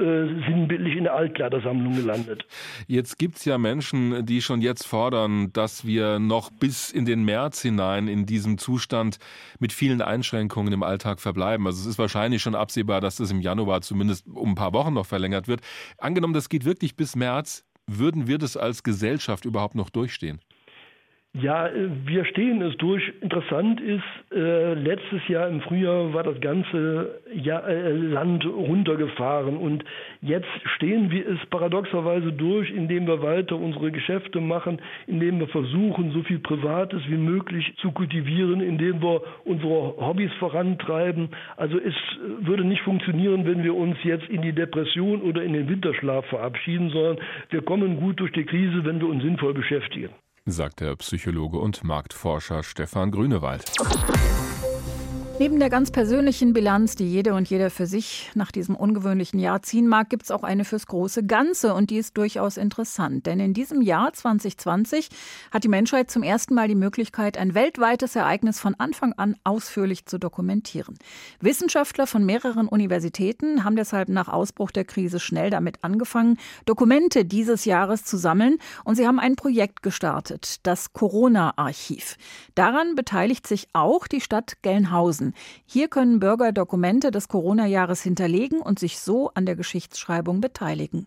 sinnbildlich 0.48 0.96
in 0.96 1.04
der 1.04 1.14
Altkleidersammlung 1.14 1.96
gelandet. 1.96 2.46
Jetzt 2.86 3.18
gibt 3.18 3.36
es 3.36 3.44
ja 3.44 3.58
Menschen, 3.58 4.24
die 4.26 4.42
schon 4.42 4.60
jetzt 4.60 4.86
fordern, 4.86 5.52
dass 5.52 5.86
wir 5.86 6.18
noch 6.18 6.50
bis 6.50 6.90
in 6.90 7.04
den 7.04 7.24
März 7.24 7.62
hinein 7.62 8.08
in 8.08 8.26
diesem 8.26 8.58
Zustand 8.58 9.18
mit 9.58 9.72
vielen 9.72 10.02
Einschränkungen 10.02 10.72
im 10.72 10.82
Alltag 10.82 11.20
verbleiben. 11.20 11.66
Also 11.66 11.80
es 11.80 11.86
ist 11.86 11.98
wahrscheinlich 11.98 12.42
schon 12.42 12.54
absehbar, 12.54 13.00
dass 13.00 13.16
das 13.16 13.30
im 13.30 13.40
Januar 13.40 13.80
zumindest 13.80 14.26
um 14.26 14.50
ein 14.50 14.54
paar 14.54 14.72
Wochen 14.72 14.94
noch 14.94 15.06
verlängert 15.06 15.48
wird. 15.48 15.60
Angenommen, 15.98 16.34
das 16.34 16.48
geht 16.48 16.64
wirklich 16.64 16.96
bis 16.96 17.16
März, 17.16 17.64
würden 17.88 18.26
wir 18.26 18.38
das 18.38 18.56
als 18.56 18.82
Gesellschaft 18.82 19.44
überhaupt 19.44 19.74
noch 19.74 19.90
durchstehen? 19.90 20.40
Ja, 21.34 21.68
äh, 21.68 21.88
wir 22.06 22.24
stehen 22.24 22.62
es 22.62 22.76
durch. 22.78 23.02
Interessant 23.20 23.80
ist, 23.80 24.02
äh, 24.34 24.74
letztes 24.74 25.26
Jahr 25.28 25.48
im 25.48 25.60
Frühjahr 25.60 26.12
war 26.14 26.22
das 26.24 26.40
ganze 26.40 27.20
Jahr, 27.32 27.68
äh, 27.68 27.92
Land 27.92 28.46
runtergefahren 28.46 29.56
und 29.56 29.84
jetzt 30.22 30.48
stehen 30.76 31.10
wir 31.10 31.28
es 31.28 31.38
paradoxerweise 31.50 32.32
durch, 32.32 32.70
indem 32.70 33.06
wir 33.06 33.22
weiter 33.22 33.56
unsere 33.56 33.92
Geschäfte 33.92 34.40
machen, 34.40 34.80
indem 35.06 35.38
wir 35.38 35.48
versuchen, 35.48 36.12
so 36.12 36.22
viel 36.22 36.38
Privates 36.38 37.02
wie 37.08 37.18
möglich 37.18 37.74
zu 37.76 37.92
kultivieren, 37.92 38.60
indem 38.60 39.02
wir 39.02 39.20
unsere 39.44 39.96
Hobbys 39.98 40.32
vorantreiben. 40.40 41.28
Also 41.56 41.78
es 41.78 41.94
würde 42.40 42.64
nicht 42.64 42.82
funktionieren, 42.82 43.46
wenn 43.46 43.62
wir 43.62 43.76
uns 43.76 43.96
jetzt 44.02 44.28
in 44.28 44.42
die 44.42 44.52
Depression 44.52 45.20
oder 45.22 45.42
in 45.42 45.52
den 45.52 45.68
Winterschlaf 45.68 46.24
verabschieden, 46.26 46.90
sondern 46.90 47.18
wir 47.50 47.62
kommen 47.62 48.00
gut 48.00 48.18
durch 48.18 48.32
die 48.32 48.44
Krise, 48.44 48.84
wenn 48.84 49.00
wir 49.00 49.08
uns 49.08 49.22
sinnvoll 49.22 49.52
beschäftigen 49.54 50.10
sagt 50.50 50.80
der 50.80 50.96
Psychologe 50.96 51.58
und 51.58 51.84
Marktforscher 51.84 52.62
Stefan 52.62 53.10
Grünewald. 53.10 53.64
Neben 55.40 55.60
der 55.60 55.70
ganz 55.70 55.92
persönlichen 55.92 56.52
Bilanz, 56.52 56.96
die 56.96 57.08
jede 57.08 57.32
und 57.32 57.48
jeder 57.48 57.70
für 57.70 57.86
sich 57.86 58.28
nach 58.34 58.50
diesem 58.50 58.74
ungewöhnlichen 58.74 59.38
Jahr 59.38 59.62
ziehen 59.62 59.86
mag, 59.86 60.10
gibt 60.10 60.24
es 60.24 60.32
auch 60.32 60.42
eine 60.42 60.64
fürs 60.64 60.88
große 60.88 61.24
Ganze 61.26 61.74
und 61.74 61.90
die 61.90 61.98
ist 61.98 62.16
durchaus 62.16 62.56
interessant. 62.56 63.24
Denn 63.24 63.38
in 63.38 63.54
diesem 63.54 63.80
Jahr 63.80 64.12
2020 64.12 65.08
hat 65.52 65.62
die 65.62 65.68
Menschheit 65.68 66.10
zum 66.10 66.24
ersten 66.24 66.54
Mal 66.54 66.66
die 66.66 66.74
Möglichkeit, 66.74 67.38
ein 67.38 67.54
weltweites 67.54 68.16
Ereignis 68.16 68.58
von 68.58 68.74
Anfang 68.78 69.12
an 69.12 69.36
ausführlich 69.44 70.06
zu 70.06 70.18
dokumentieren. 70.18 70.98
Wissenschaftler 71.40 72.08
von 72.08 72.26
mehreren 72.26 72.66
Universitäten 72.66 73.62
haben 73.62 73.76
deshalb 73.76 74.08
nach 74.08 74.26
Ausbruch 74.26 74.72
der 74.72 74.86
Krise 74.86 75.20
schnell 75.20 75.50
damit 75.50 75.84
angefangen, 75.84 76.36
Dokumente 76.66 77.24
dieses 77.24 77.64
Jahres 77.64 78.04
zu 78.04 78.16
sammeln 78.16 78.58
und 78.82 78.96
sie 78.96 79.06
haben 79.06 79.20
ein 79.20 79.36
Projekt 79.36 79.84
gestartet, 79.84 80.66
das 80.66 80.92
Corona-Archiv. 80.92 82.16
Daran 82.56 82.96
beteiligt 82.96 83.46
sich 83.46 83.68
auch 83.72 84.08
die 84.08 84.20
Stadt 84.20 84.62
Gelnhausen. 84.62 85.27
Hier 85.66 85.88
können 85.88 86.20
Bürger 86.20 86.52
Dokumente 86.52 87.10
des 87.10 87.28
Corona-Jahres 87.28 88.02
hinterlegen 88.02 88.60
und 88.60 88.78
sich 88.78 88.98
so 88.98 89.30
an 89.34 89.46
der 89.46 89.56
Geschichtsschreibung 89.56 90.40
beteiligen. 90.40 91.06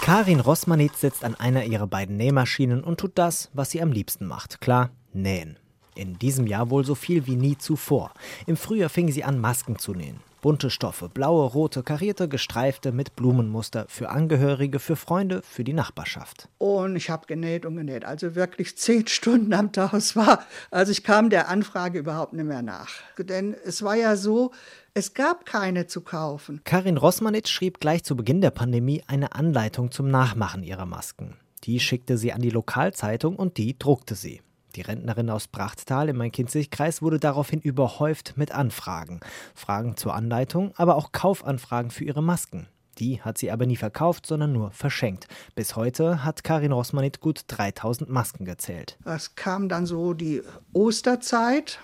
Karin 0.00 0.40
Rossmanitz 0.40 1.00
sitzt 1.00 1.24
an 1.24 1.34
einer 1.34 1.64
ihrer 1.64 1.86
beiden 1.86 2.16
Nähmaschinen 2.16 2.84
und 2.84 3.00
tut 3.00 3.12
das, 3.14 3.50
was 3.54 3.70
sie 3.70 3.80
am 3.80 3.90
liebsten 3.90 4.26
macht. 4.26 4.60
Klar, 4.60 4.90
nähen. 5.14 5.58
In 5.94 6.18
diesem 6.18 6.46
Jahr 6.46 6.70
wohl 6.70 6.84
so 6.84 6.94
viel 6.94 7.26
wie 7.26 7.36
nie 7.36 7.56
zuvor. 7.56 8.12
Im 8.46 8.56
Frühjahr 8.56 8.90
fing 8.90 9.10
sie 9.10 9.24
an, 9.24 9.38
Masken 9.38 9.78
zu 9.78 9.94
nähen. 9.94 10.20
Bunte 10.44 10.68
Stoffe, 10.68 11.08
blaue, 11.08 11.46
rote, 11.46 11.82
karierte, 11.82 12.28
gestreifte 12.28 12.92
mit 12.92 13.16
Blumenmuster 13.16 13.86
für 13.88 14.10
Angehörige, 14.10 14.78
für 14.78 14.94
Freunde, 14.94 15.40
für 15.42 15.64
die 15.64 15.72
Nachbarschaft. 15.72 16.50
Und 16.58 16.96
ich 16.96 17.08
habe 17.08 17.26
genäht 17.26 17.64
und 17.64 17.76
genäht, 17.76 18.04
also 18.04 18.34
wirklich 18.34 18.76
zehn 18.76 19.06
Stunden 19.06 19.54
am 19.54 19.72
Tag. 19.72 19.94
Es 19.94 20.16
war, 20.16 20.44
also 20.70 20.92
ich 20.92 21.02
kam 21.02 21.30
der 21.30 21.48
Anfrage 21.48 21.98
überhaupt 21.98 22.34
nicht 22.34 22.44
mehr 22.44 22.60
nach. 22.60 22.90
Denn 23.18 23.56
es 23.64 23.82
war 23.82 23.94
ja 23.94 24.16
so, 24.16 24.50
es 24.92 25.14
gab 25.14 25.46
keine 25.46 25.86
zu 25.86 26.02
kaufen. 26.02 26.60
Karin 26.64 26.98
Rossmanitz 26.98 27.48
schrieb 27.48 27.80
gleich 27.80 28.04
zu 28.04 28.14
Beginn 28.14 28.42
der 28.42 28.50
Pandemie 28.50 29.02
eine 29.06 29.34
Anleitung 29.34 29.92
zum 29.92 30.10
Nachmachen 30.10 30.62
ihrer 30.62 30.84
Masken. 30.84 31.38
Die 31.62 31.80
schickte 31.80 32.18
sie 32.18 32.34
an 32.34 32.42
die 32.42 32.50
Lokalzeitung 32.50 33.36
und 33.36 33.56
die 33.56 33.78
druckte 33.78 34.14
sie. 34.14 34.42
Die 34.76 34.80
Rentnerin 34.80 35.30
aus 35.30 35.46
Brachtal 35.46 36.08
im 36.08 36.16
Main-Kinzig-Kreis 36.16 37.00
wurde 37.00 37.20
daraufhin 37.20 37.60
überhäuft 37.60 38.36
mit 38.36 38.52
Anfragen. 38.52 39.20
Fragen 39.54 39.96
zur 39.96 40.14
Anleitung, 40.14 40.72
aber 40.76 40.96
auch 40.96 41.12
Kaufanfragen 41.12 41.90
für 41.90 42.04
ihre 42.04 42.22
Masken. 42.22 42.66
Die 42.98 43.20
hat 43.22 43.38
sie 43.38 43.50
aber 43.50 43.66
nie 43.66 43.76
verkauft, 43.76 44.26
sondern 44.26 44.52
nur 44.52 44.70
verschenkt. 44.72 45.28
Bis 45.54 45.76
heute 45.76 46.24
hat 46.24 46.44
Karin 46.44 46.72
Rossmanit 46.72 47.20
gut 47.20 47.42
3000 47.48 48.08
Masken 48.10 48.44
gezählt. 48.44 48.98
Es 49.04 49.34
kam 49.34 49.68
dann 49.68 49.86
so 49.86 50.12
die 50.14 50.42
Osterzeit, 50.72 51.80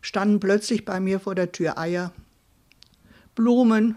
standen 0.00 0.40
plötzlich 0.40 0.84
bei 0.84 1.00
mir 1.00 1.20
vor 1.20 1.34
der 1.34 1.52
Tür 1.52 1.78
Eier, 1.78 2.12
Blumen, 3.34 3.96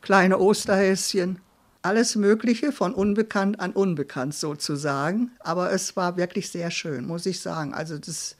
kleine 0.00 0.38
Osterhäschen, 0.38 1.40
alles 1.82 2.16
Mögliche 2.16 2.72
von 2.72 2.94
unbekannt 2.94 3.60
an 3.60 3.72
unbekannt 3.72 4.34
sozusagen. 4.34 5.30
Aber 5.40 5.72
es 5.72 5.96
war 5.96 6.16
wirklich 6.16 6.50
sehr 6.50 6.70
schön, 6.70 7.06
muss 7.06 7.26
ich 7.26 7.40
sagen. 7.40 7.74
Also 7.74 7.98
das, 7.98 8.36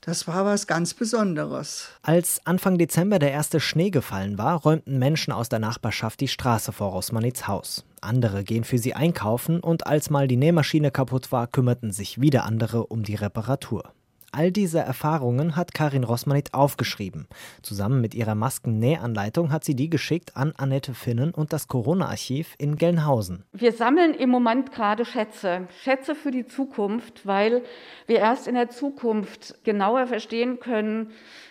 das 0.00 0.26
war 0.26 0.44
was 0.44 0.66
ganz 0.66 0.94
Besonderes. 0.94 1.88
Als 2.02 2.40
Anfang 2.44 2.78
Dezember 2.78 3.18
der 3.18 3.32
erste 3.32 3.60
Schnee 3.60 3.90
gefallen 3.90 4.38
war, 4.38 4.60
räumten 4.60 4.98
Menschen 4.98 5.32
aus 5.32 5.48
der 5.48 5.58
Nachbarschaft 5.58 6.20
die 6.20 6.28
Straße 6.28 6.72
vor 6.72 6.90
Rossmanits 6.90 7.48
Haus. 7.48 7.84
Andere 8.00 8.44
gehen 8.44 8.64
für 8.64 8.78
sie 8.78 8.94
einkaufen 8.94 9.60
und 9.60 9.86
als 9.86 10.08
mal 10.08 10.28
die 10.28 10.36
Nähmaschine 10.36 10.90
kaputt 10.90 11.32
war, 11.32 11.46
kümmerten 11.46 11.92
sich 11.92 12.20
wieder 12.20 12.44
andere 12.44 12.86
um 12.86 13.02
die 13.02 13.16
Reparatur. 13.16 13.92
All 14.32 14.52
diese 14.52 14.78
Erfahrungen 14.78 15.56
hat 15.56 15.74
Karin 15.74 16.04
Rossmanit 16.04 16.54
aufgeschrieben. 16.54 17.26
Zusammen 17.62 18.00
mit 18.00 18.14
ihrer 18.14 18.36
Maskennähanleitung 18.36 19.50
hat 19.50 19.64
sie 19.64 19.74
die 19.74 19.90
geschickt 19.90 20.36
an 20.36 20.52
Annette 20.56 20.94
Finnen 20.94 21.32
und 21.32 21.52
das 21.52 21.66
Corona-Archiv 21.66 22.54
in 22.58 22.76
Gelnhausen. 22.76 23.44
Wir 23.52 23.72
sammeln 23.72 24.14
im 24.14 24.30
Moment 24.30 24.72
gerade 24.72 25.04
Schätze, 25.04 25.66
Schätze 25.82 26.14
für 26.14 26.30
die 26.30 26.46
Zukunft, 26.46 27.26
weil 27.26 27.62
wir 28.06 28.18
erst 28.18 28.46
in 28.46 28.54
der 28.54 28.70
Zukunft 28.70 29.64
genauer 29.64 30.06
verstehen 30.06 30.60
können, 30.60 31.10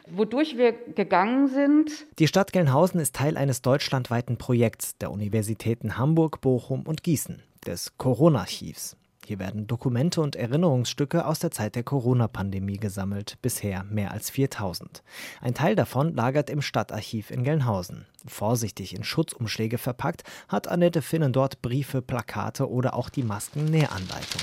wodurch 0.09 0.57
wir 0.57 0.71
gegangen 0.71 1.47
sind. 1.47 1.91
Die 2.17 2.27
Stadt 2.27 2.53
Gelnhausen 2.53 3.01
ist 3.01 3.15
Teil 3.15 3.35
eines 3.35 3.61
deutschlandweiten 3.61 4.37
Projekts 4.37 4.97
der 4.97 5.11
Universitäten 5.11 5.97
Hamburg, 5.97 6.39
Bochum 6.39 6.83
und 6.83 7.03
Gießen, 7.03 7.43
des 7.65 7.97
Corona-Archivs. 7.97 8.98
Hier 9.29 9.37
werden 9.37 9.67
Dokumente 9.67 10.21
und 10.21 10.35
Erinnerungsstücke 10.35 11.23
aus 11.23 11.37
der 11.37 11.51
Zeit 11.51 11.75
der 11.75 11.83
Corona-Pandemie 11.83 12.77
gesammelt, 12.77 13.37
bisher 13.43 13.83
mehr 13.83 14.09
als 14.09 14.31
4000. 14.31 15.03
Ein 15.39 15.53
Teil 15.53 15.75
davon 15.75 16.15
lagert 16.15 16.49
im 16.49 16.63
Stadtarchiv 16.63 17.29
in 17.29 17.43
Gelnhausen. 17.43 18.07
Vorsichtig 18.25 18.95
in 18.95 19.03
Schutzumschläge 19.03 19.77
verpackt, 19.77 20.23
hat 20.47 20.67
Annette 20.67 21.03
Finnen 21.03 21.31
dort 21.31 21.61
Briefe, 21.61 22.01
Plakate 22.01 22.67
oder 22.71 22.95
auch 22.95 23.09
die 23.09 23.21
Maskennähanleitung 23.21 24.41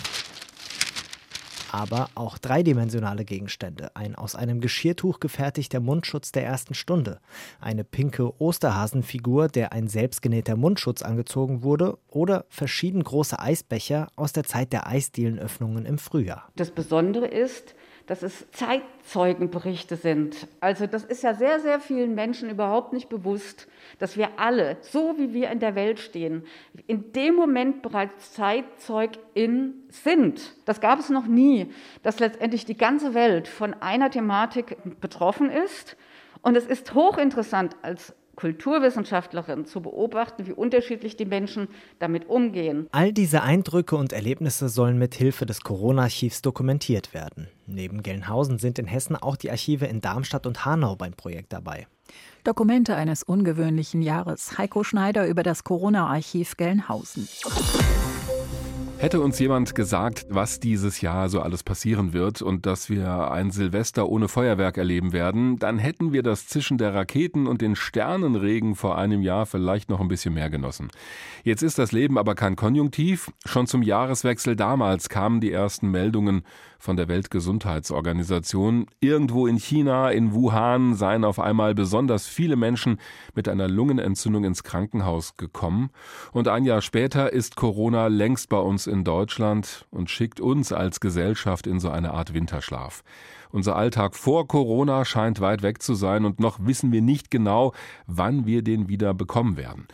aber 1.72 2.08
auch 2.14 2.38
dreidimensionale 2.38 3.24
Gegenstände. 3.24 3.90
Ein 3.94 4.14
aus 4.14 4.34
einem 4.34 4.60
Geschirrtuch 4.60 5.20
gefertigter 5.20 5.80
Mundschutz 5.80 6.32
der 6.32 6.44
ersten 6.44 6.74
Stunde, 6.74 7.20
eine 7.60 7.84
pinke 7.84 8.40
Osterhasenfigur, 8.40 9.48
der 9.48 9.72
ein 9.72 9.88
selbstgenähter 9.88 10.56
Mundschutz 10.56 11.02
angezogen 11.02 11.62
wurde, 11.62 11.98
oder 12.08 12.44
verschieden 12.48 13.02
große 13.02 13.38
Eisbecher 13.38 14.08
aus 14.16 14.32
der 14.32 14.44
Zeit 14.44 14.72
der 14.72 14.86
Eisdielenöffnungen 14.86 15.86
im 15.86 15.98
Frühjahr. 15.98 16.48
Das 16.56 16.70
Besondere 16.70 17.26
ist, 17.26 17.74
dass 18.06 18.22
es 18.22 18.48
Zeitzeugenberichte 18.52 19.96
sind. 19.96 20.46
Also 20.60 20.86
das 20.86 21.04
ist 21.04 21.22
ja 21.22 21.34
sehr, 21.34 21.60
sehr 21.60 21.80
vielen 21.80 22.14
Menschen 22.14 22.48
überhaupt 22.48 22.92
nicht 22.92 23.08
bewusst, 23.08 23.66
dass 23.98 24.16
wir 24.16 24.38
alle, 24.38 24.76
so 24.80 25.16
wie 25.18 25.32
wir 25.32 25.50
in 25.50 25.58
der 25.58 25.74
Welt 25.74 25.98
stehen, 25.98 26.44
in 26.86 27.12
dem 27.12 27.34
Moment 27.34 27.82
bereits 27.82 28.32
Zeitzeugin 28.32 29.74
sind. 29.88 30.54
Das 30.64 30.80
gab 30.80 31.00
es 31.00 31.10
noch 31.10 31.26
nie, 31.26 31.72
dass 32.02 32.20
letztendlich 32.20 32.64
die 32.64 32.76
ganze 32.76 33.14
Welt 33.14 33.48
von 33.48 33.74
einer 33.74 34.10
Thematik 34.10 34.76
betroffen 35.00 35.50
ist. 35.50 35.96
Und 36.42 36.56
es 36.56 36.66
ist 36.66 36.94
hochinteressant 36.94 37.74
als 37.82 38.14
Kulturwissenschaftlerin 38.36 39.64
zu 39.64 39.80
beobachten, 39.80 40.46
wie 40.46 40.52
unterschiedlich 40.52 41.16
die 41.16 41.24
Menschen 41.24 41.68
damit 41.98 42.28
umgehen. 42.28 42.86
All 42.92 43.12
diese 43.12 43.42
Eindrücke 43.42 43.96
und 43.96 44.12
Erlebnisse 44.12 44.68
sollen 44.68 44.98
mit 44.98 45.14
Hilfe 45.14 45.46
des 45.46 45.62
Corona-Archivs 45.62 46.42
dokumentiert 46.42 47.14
werden. 47.14 47.48
Neben 47.66 48.02
Gelnhausen 48.02 48.58
sind 48.58 48.78
in 48.78 48.86
Hessen 48.86 49.16
auch 49.16 49.36
die 49.36 49.50
Archive 49.50 49.86
in 49.86 50.00
Darmstadt 50.00 50.46
und 50.46 50.64
Hanau 50.64 50.94
beim 50.96 51.14
Projekt 51.14 51.52
dabei. 51.52 51.86
Dokumente 52.44 52.94
eines 52.94 53.24
ungewöhnlichen 53.24 54.02
Jahres. 54.02 54.56
Heiko 54.56 54.84
Schneider 54.84 55.26
über 55.26 55.42
das 55.42 55.64
Corona-Archiv 55.64 56.56
Gelnhausen. 56.56 57.28
Hätte 58.98 59.20
uns 59.20 59.38
jemand 59.38 59.74
gesagt, 59.74 60.24
was 60.30 60.58
dieses 60.58 61.02
Jahr 61.02 61.28
so 61.28 61.42
alles 61.42 61.62
passieren 61.62 62.14
wird 62.14 62.40
und 62.40 62.64
dass 62.64 62.88
wir 62.88 63.30
ein 63.30 63.50
Silvester 63.50 64.08
ohne 64.08 64.26
Feuerwerk 64.26 64.78
erleben 64.78 65.12
werden, 65.12 65.58
dann 65.58 65.78
hätten 65.78 66.14
wir 66.14 66.22
das 66.22 66.46
Zischen 66.46 66.78
der 66.78 66.94
Raketen 66.94 67.46
und 67.46 67.60
den 67.60 67.76
Sternenregen 67.76 68.74
vor 68.74 68.96
einem 68.96 69.20
Jahr 69.20 69.44
vielleicht 69.44 69.90
noch 69.90 70.00
ein 70.00 70.08
bisschen 70.08 70.32
mehr 70.32 70.48
genossen. 70.48 70.88
Jetzt 71.44 71.62
ist 71.62 71.78
das 71.78 71.92
Leben 71.92 72.16
aber 72.16 72.34
kein 72.34 72.56
Konjunktiv. 72.56 73.30
Schon 73.44 73.66
zum 73.66 73.82
Jahreswechsel 73.82 74.56
damals 74.56 75.10
kamen 75.10 75.42
die 75.42 75.52
ersten 75.52 75.90
Meldungen 75.90 76.42
von 76.78 76.96
der 76.96 77.08
Weltgesundheitsorganisation. 77.08 78.86
Irgendwo 79.00 79.46
in 79.46 79.56
China, 79.56 80.10
in 80.10 80.32
Wuhan, 80.32 80.94
seien 80.94 81.24
auf 81.24 81.38
einmal 81.38 81.74
besonders 81.74 82.26
viele 82.26 82.56
Menschen 82.56 82.98
mit 83.34 83.48
einer 83.48 83.68
Lungenentzündung 83.68 84.44
ins 84.44 84.62
Krankenhaus 84.62 85.36
gekommen. 85.36 85.90
Und 86.32 86.48
ein 86.48 86.64
Jahr 86.64 86.82
später 86.82 87.32
ist 87.32 87.56
Corona 87.56 88.08
längst 88.08 88.48
bei 88.48 88.58
uns 88.58 88.86
in 88.86 89.04
Deutschland 89.04 89.86
und 89.90 90.10
schickt 90.10 90.40
uns 90.40 90.72
als 90.72 91.00
Gesellschaft 91.00 91.66
in 91.66 91.80
so 91.80 91.90
eine 91.90 92.12
Art 92.12 92.34
Winterschlaf. 92.34 93.02
Unser 93.50 93.76
Alltag 93.76 94.16
vor 94.16 94.48
Corona 94.48 95.04
scheint 95.04 95.40
weit 95.40 95.62
weg 95.62 95.80
zu 95.80 95.94
sein 95.94 96.24
und 96.24 96.40
noch 96.40 96.58
wissen 96.60 96.92
wir 96.92 97.02
nicht 97.02 97.30
genau, 97.30 97.72
wann 98.06 98.46
wir 98.46 98.62
den 98.62 98.88
wieder 98.88 99.14
bekommen 99.14 99.56
werden. 99.56 99.86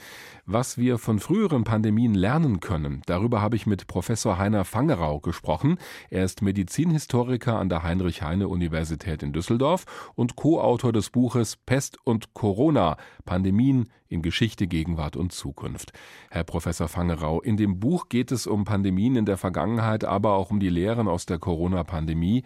Was 0.46 0.76
wir 0.76 0.98
von 0.98 1.20
früheren 1.20 1.62
Pandemien 1.62 2.14
lernen 2.14 2.58
können, 2.58 3.02
darüber 3.06 3.40
habe 3.40 3.54
ich 3.54 3.64
mit 3.64 3.86
Professor 3.86 4.38
Heiner 4.38 4.64
Fangerau 4.64 5.20
gesprochen. 5.20 5.78
Er 6.10 6.24
ist 6.24 6.42
Medizinhistoriker 6.42 7.60
an 7.60 7.68
der 7.68 7.84
Heinrich-Heine-Universität 7.84 9.22
in 9.22 9.32
Düsseldorf 9.32 9.84
und 10.16 10.34
Co-Autor 10.34 10.92
des 10.92 11.10
Buches 11.10 11.56
Pest 11.56 11.96
und 12.02 12.34
Corona, 12.34 12.96
Pandemien 13.24 13.88
in 14.08 14.20
Geschichte, 14.20 14.66
Gegenwart 14.66 15.16
und 15.16 15.30
Zukunft. 15.30 15.92
Herr 16.28 16.42
Professor 16.42 16.88
Fangerau, 16.88 17.40
in 17.40 17.56
dem 17.56 17.78
Buch 17.78 18.08
geht 18.08 18.32
es 18.32 18.48
um 18.48 18.64
Pandemien 18.64 19.14
in 19.14 19.26
der 19.26 19.36
Vergangenheit, 19.36 20.04
aber 20.04 20.32
auch 20.32 20.50
um 20.50 20.58
die 20.58 20.70
Lehren 20.70 21.06
aus 21.06 21.24
der 21.24 21.38
Corona-Pandemie. 21.38 22.42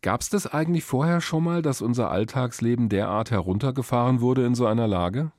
Gab 0.00 0.22
es 0.22 0.28
das 0.28 0.48
eigentlich 0.48 0.82
vorher 0.82 1.20
schon 1.20 1.44
mal, 1.44 1.62
dass 1.62 1.82
unser 1.82 2.10
Alltagsleben 2.10 2.88
derart 2.88 3.30
heruntergefahren 3.30 4.20
wurde 4.20 4.44
in 4.44 4.56
so 4.56 4.66
einer 4.66 4.88
Lage? 4.88 5.30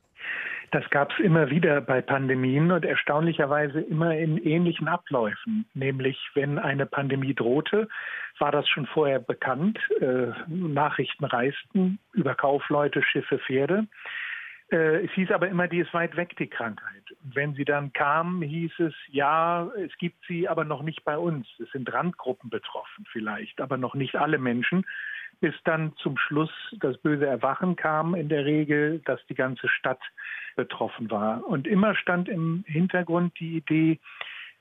Das 0.74 0.90
gab 0.90 1.12
es 1.12 1.20
immer 1.20 1.52
wieder 1.52 1.82
bei 1.82 2.02
Pandemien 2.02 2.72
und 2.72 2.84
erstaunlicherweise 2.84 3.80
immer 3.80 4.18
in 4.18 4.40
ähnlichen 4.40 4.88
Abläufen. 4.88 5.66
Nämlich, 5.76 6.18
wenn 6.34 6.58
eine 6.58 6.88
Pandemie 6.88 7.36
drohte, 7.36 7.88
war 8.40 8.52
das 8.52 8.68
schon 8.68 8.88
vorher 8.88 9.20
bekannt. 9.20 9.78
Äh, 10.02 10.32
Nachrichten 10.48 11.26
reisten 11.26 12.00
über 12.14 12.34
Kaufleute, 12.34 13.04
Schiffe, 13.04 13.38
Pferde. 13.38 13.86
Äh, 14.72 15.06
es 15.06 15.12
hieß 15.12 15.30
aber 15.30 15.48
immer, 15.48 15.68
die 15.68 15.78
ist 15.78 15.94
weit 15.94 16.16
weg, 16.18 16.36
die 16.40 16.50
Krankheit. 16.50 17.04
Und 17.24 17.36
wenn 17.36 17.54
sie 17.54 17.66
dann 17.66 17.94
kam, 17.94 18.42
hieß 18.42 18.72
es, 18.80 18.96
ja, 19.10 19.70
es 19.78 19.96
gibt 20.00 20.26
sie, 20.28 20.50
aber 20.50 20.64
noch 20.64 20.82
nicht 20.82 21.04
bei 21.04 21.20
uns. 21.20 21.48
Es 21.60 21.70
sind 21.72 21.94
Randgruppen 21.94 22.50
betroffen 22.50 23.06
vielleicht, 23.12 23.62
aber 23.62 23.78
noch 23.78 23.94
nicht 23.94 24.16
alle 24.16 24.40
Menschen 24.40 24.88
bis 25.44 25.54
dann 25.66 25.92
zum 25.98 26.18
Schluss 26.18 26.54
das 26.80 26.98
böse 27.00 27.26
Erwachen 27.26 27.76
kam, 27.76 28.16
in 28.16 28.30
der 28.30 28.46
Regel, 28.46 29.00
dass 29.00 29.20
die 29.28 29.36
ganze 29.36 29.68
Stadt 29.68 30.00
betroffen 30.56 31.12
war. 31.12 31.46
Und 31.46 31.68
immer 31.68 31.96
stand 31.96 32.30
im 32.30 32.64
Hintergrund 32.66 33.38
die 33.42 33.58
Idee, 33.58 34.00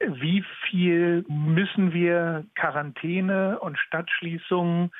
wie 0.00 0.44
viel 0.66 1.24
müssen 1.28 1.92
wir 1.92 2.44
Quarantäne 2.56 3.60
und 3.60 3.78
Stadtschließungen 3.78 4.90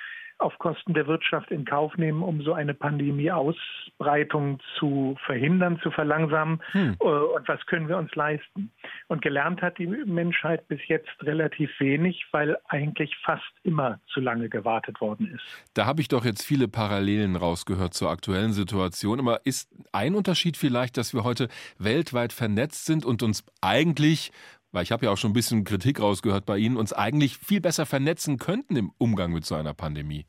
auf 0.43 0.59
Kosten 0.59 0.95
der 0.95 1.07
Wirtschaft 1.07 1.51
in 1.51 1.65
Kauf 1.65 1.97
nehmen, 1.97 2.23
um 2.23 2.43
so 2.43 2.53
eine 2.53 2.75
Pandemieausbreitung 2.75 4.61
zu 4.79 5.17
verhindern, 5.25 5.81
zu 5.83 5.91
verlangsamen? 5.91 6.61
Hm. 6.73 6.97
Äh, 7.01 7.05
und 7.05 7.49
was 7.49 7.65
können 7.67 7.89
wir 7.89 7.97
uns 7.97 8.15
leisten? 8.15 8.73
Und 9.09 9.23
gelernt 9.23 9.63
hat 9.63 9.79
die 9.79 9.87
Menschheit 9.87 10.69
bis 10.69 10.81
jetzt 10.89 11.11
relativ 11.23 11.71
wenig, 11.79 12.27
weil 12.33 12.57
eigentlich 12.69 13.17
fast 13.25 13.43
immer 13.63 14.01
zu 14.13 14.21
lange 14.21 14.49
gewartet 14.49 15.01
worden 15.01 15.33
ist. 15.35 15.45
Da 15.75 15.87
habe 15.87 16.01
ich 16.01 16.09
doch 16.09 16.25
jetzt 16.25 16.45
viele 16.45 16.69
Parallelen 16.69 17.37
rausgehört 17.37 17.95
zur 17.95 18.11
aktuellen 18.11 18.53
Situation. 18.53 19.21
Aber 19.21 19.41
ist 19.45 19.71
ein 19.93 20.15
Unterschied 20.15 20.57
vielleicht, 20.57 20.97
dass 20.97 21.15
wir 21.15 21.25
heute 21.25 21.49
weltweit 21.79 22.33
vernetzt 22.33 22.87
sind 22.87 23.05
und 23.05 23.23
uns 23.23 23.45
eigentlich 23.61 24.33
weil 24.73 24.83
ich 24.83 24.93
habe 24.93 25.05
ja 25.05 25.13
auch 25.13 25.19
schon 25.19 25.31
ein 25.31 25.35
bisschen 25.35 25.65
Kritik 25.65 26.01
rausgehört 26.01 26.47
bei 26.47 26.57
Ihnen, 26.57 26.77
uns 26.77 26.93
eigentlich 26.93 27.37
viel 27.37 27.61
besser 27.61 27.87
vernetzen 27.87 28.39
könnten 28.39 28.77
im 28.77 28.93
Umgang 28.99 29.33
mit 29.33 29.45
so 29.45 29.55
einer 29.55 29.75
Pandemie. 29.75 30.25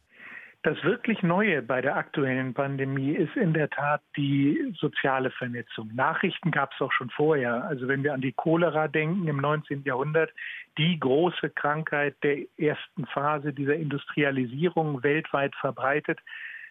Das 0.64 0.82
wirklich 0.82 1.22
Neue 1.24 1.62
bei 1.62 1.82
der 1.82 1.98
aktuellen 1.98 2.54
Pandemie 2.54 3.12
ist 3.12 3.36
in 3.36 3.54
der 3.54 3.70
Tat 3.70 4.02
die 4.16 4.74
soziale 4.80 5.30
Vernetzung. 5.30 5.94
Nachrichten 5.94 6.52
gab 6.52 6.72
es 6.74 6.80
auch 6.80 6.92
schon 6.94 7.10
vorher. 7.10 7.66
Also 7.66 7.90
wenn 7.90 8.02
wir 8.02 8.14
an 8.14 8.22
die 8.22 8.32
Cholera 8.32 8.88
denken 8.88 9.28
im 9.28 9.38
19. 9.38 9.84
Jahrhundert, 9.84 10.32
die 10.78 10.98
große 10.98 11.50
Krankheit 11.50 12.16
der 12.24 12.38
ersten 12.58 13.06
Phase 13.08 13.52
dieser 13.52 13.76
Industrialisierung 13.76 15.04
weltweit 15.04 15.54
verbreitet, 15.56 16.20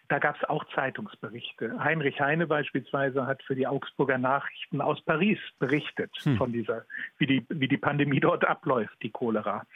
da 0.09 0.18
gab 0.18 0.37
es 0.37 0.48
auch 0.48 0.64
Zeitungsberichte. 0.74 1.78
Heinrich 1.78 2.18
Heine 2.18 2.46
beispielsweise 2.46 3.26
hat 3.26 3.42
für 3.42 3.55
die 3.55 3.66
Augsburger 3.66 4.16
Nachrichten 4.16 4.81
aus 4.81 5.02
Paris 5.02 5.38
berichtet 5.59 6.11
hm. 6.22 6.38
von 6.38 6.52
dieser, 6.52 6.87
wie 7.18 7.26
die, 7.26 7.46
wie 7.50 7.68
die 7.68 7.76
Pandemie 7.76 8.20
dort 8.20 8.46
abläuft, 8.46 8.96
die 9.02 9.11
Cholera. 9.11 9.66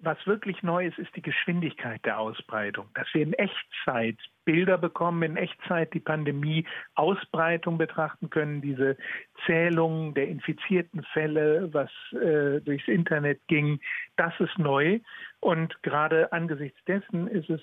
Was 0.00 0.18
wirklich 0.26 0.62
neu 0.62 0.86
ist, 0.86 0.98
ist 0.98 1.14
die 1.16 1.22
Geschwindigkeit 1.22 2.04
der 2.04 2.20
Ausbreitung, 2.20 2.86
dass 2.94 3.08
wir 3.12 3.22
in 3.22 3.32
Echtzeit 3.32 4.16
Bilder 4.44 4.78
bekommen, 4.78 5.22
in 5.22 5.36
Echtzeit 5.36 5.92
die 5.92 6.00
Pandemie-Ausbreitung 6.00 7.78
betrachten 7.78 8.30
können, 8.30 8.62
diese 8.62 8.96
Zählung 9.44 10.14
der 10.14 10.28
infizierten 10.28 11.02
Fälle, 11.12 11.72
was 11.74 11.90
äh, 12.12 12.60
durchs 12.60 12.86
Internet 12.86 13.40
ging, 13.48 13.80
das 14.16 14.32
ist 14.38 14.56
neu. 14.58 15.00
Und 15.40 15.82
gerade 15.82 16.32
angesichts 16.32 16.78
dessen 16.86 17.26
ist 17.26 17.50
es 17.50 17.60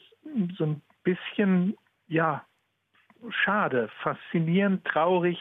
so 0.57 0.65
ein 0.65 0.81
bisschen 1.03 1.77
ja, 2.07 2.45
schade, 3.29 3.89
faszinierend, 4.01 4.85
traurig, 4.85 5.39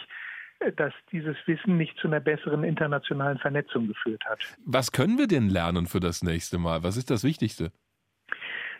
dass 0.72 0.92
dieses 1.12 1.36
Wissen 1.46 1.76
nicht 1.76 1.96
zu 1.98 2.08
einer 2.08 2.20
besseren 2.20 2.64
internationalen 2.64 3.38
Vernetzung 3.38 3.88
geführt 3.88 4.24
hat. 4.26 4.38
Was 4.64 4.92
können 4.92 5.18
wir 5.18 5.26
denn 5.26 5.48
lernen 5.48 5.86
für 5.86 6.00
das 6.00 6.22
nächste 6.22 6.58
Mal? 6.58 6.82
Was 6.82 6.96
ist 6.96 7.10
das 7.10 7.24
Wichtigste? 7.24 7.72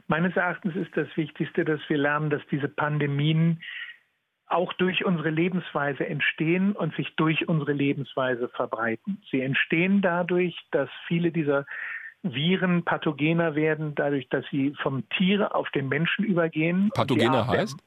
Meines 0.07 0.37
Erachtens 0.37 0.77
ist 0.77 0.94
das 0.97 1.09
Wichtigste, 1.16 1.64
dass 1.64 1.81
wir 1.88 1.97
lernen, 1.97 2.31
dass 2.31 2.42
diese 2.51 2.68
Pandemien 2.68 3.62
auch 4.47 4.73
durch 4.75 5.05
unsere 5.05 5.31
Lebensweise 5.31 6.07
entstehen 6.07 6.73
und 6.73 6.94
sich 6.97 7.14
durch 7.16 7.49
unsere 7.49 7.73
Lebensweise 7.73 8.49
verbreiten. 8.51 9.23
Sie 9.31 9.40
entstehen 9.40 10.03
dadurch, 10.03 10.55
dass 10.70 10.90
viele 11.09 11.33
dieser 11.33 11.66
Viren 12.23 12.85
pathogener 12.85 13.55
werden, 13.55 13.94
dadurch, 13.94 14.29
dass 14.29 14.44
sie 14.51 14.75
vom 14.83 15.09
Tier 15.11 15.55
auf 15.55 15.70
den 15.70 15.88
Menschen 15.88 16.25
übergehen. 16.25 16.90
Pathogener 16.94 17.47
heißt? 17.47 17.79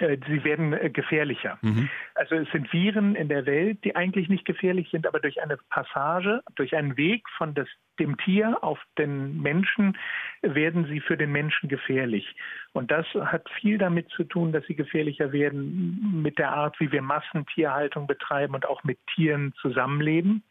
Äh, 0.00 0.18
sie 0.26 0.44
werden 0.44 0.72
äh, 0.72 0.90
gefährlicher. 0.90 1.58
Mhm. 1.62 1.88
Also 2.14 2.36
es 2.36 2.50
sind 2.50 2.72
Viren 2.72 3.14
in 3.14 3.28
der 3.28 3.46
Welt, 3.46 3.84
die 3.84 3.96
eigentlich 3.96 4.28
nicht 4.28 4.44
gefährlich 4.44 4.88
sind, 4.90 5.06
aber 5.06 5.20
durch 5.20 5.42
eine 5.42 5.58
Passage, 5.70 6.42
durch 6.56 6.74
einen 6.74 6.96
Weg 6.96 7.28
von 7.36 7.54
das, 7.54 7.68
dem 7.98 8.16
Tier 8.18 8.58
auf 8.62 8.78
den 8.98 9.40
Menschen 9.40 9.96
werden 10.42 10.86
sie 10.86 11.00
für 11.00 11.16
den 11.16 11.32
Menschen 11.32 11.68
gefährlich. 11.68 12.34
Und 12.72 12.90
das 12.90 13.06
hat 13.14 13.48
viel 13.60 13.78
damit 13.78 14.08
zu 14.10 14.24
tun, 14.24 14.52
dass 14.52 14.64
sie 14.66 14.74
gefährlicher 14.74 15.32
werden 15.32 16.22
mit 16.22 16.38
der 16.38 16.52
Art, 16.52 16.78
wie 16.80 16.92
wir 16.92 17.02
Massentierhaltung 17.02 18.06
betreiben 18.06 18.54
und 18.54 18.66
auch 18.66 18.84
mit 18.84 18.98
Tieren 19.14 19.52
zusammenleben. 19.60 20.42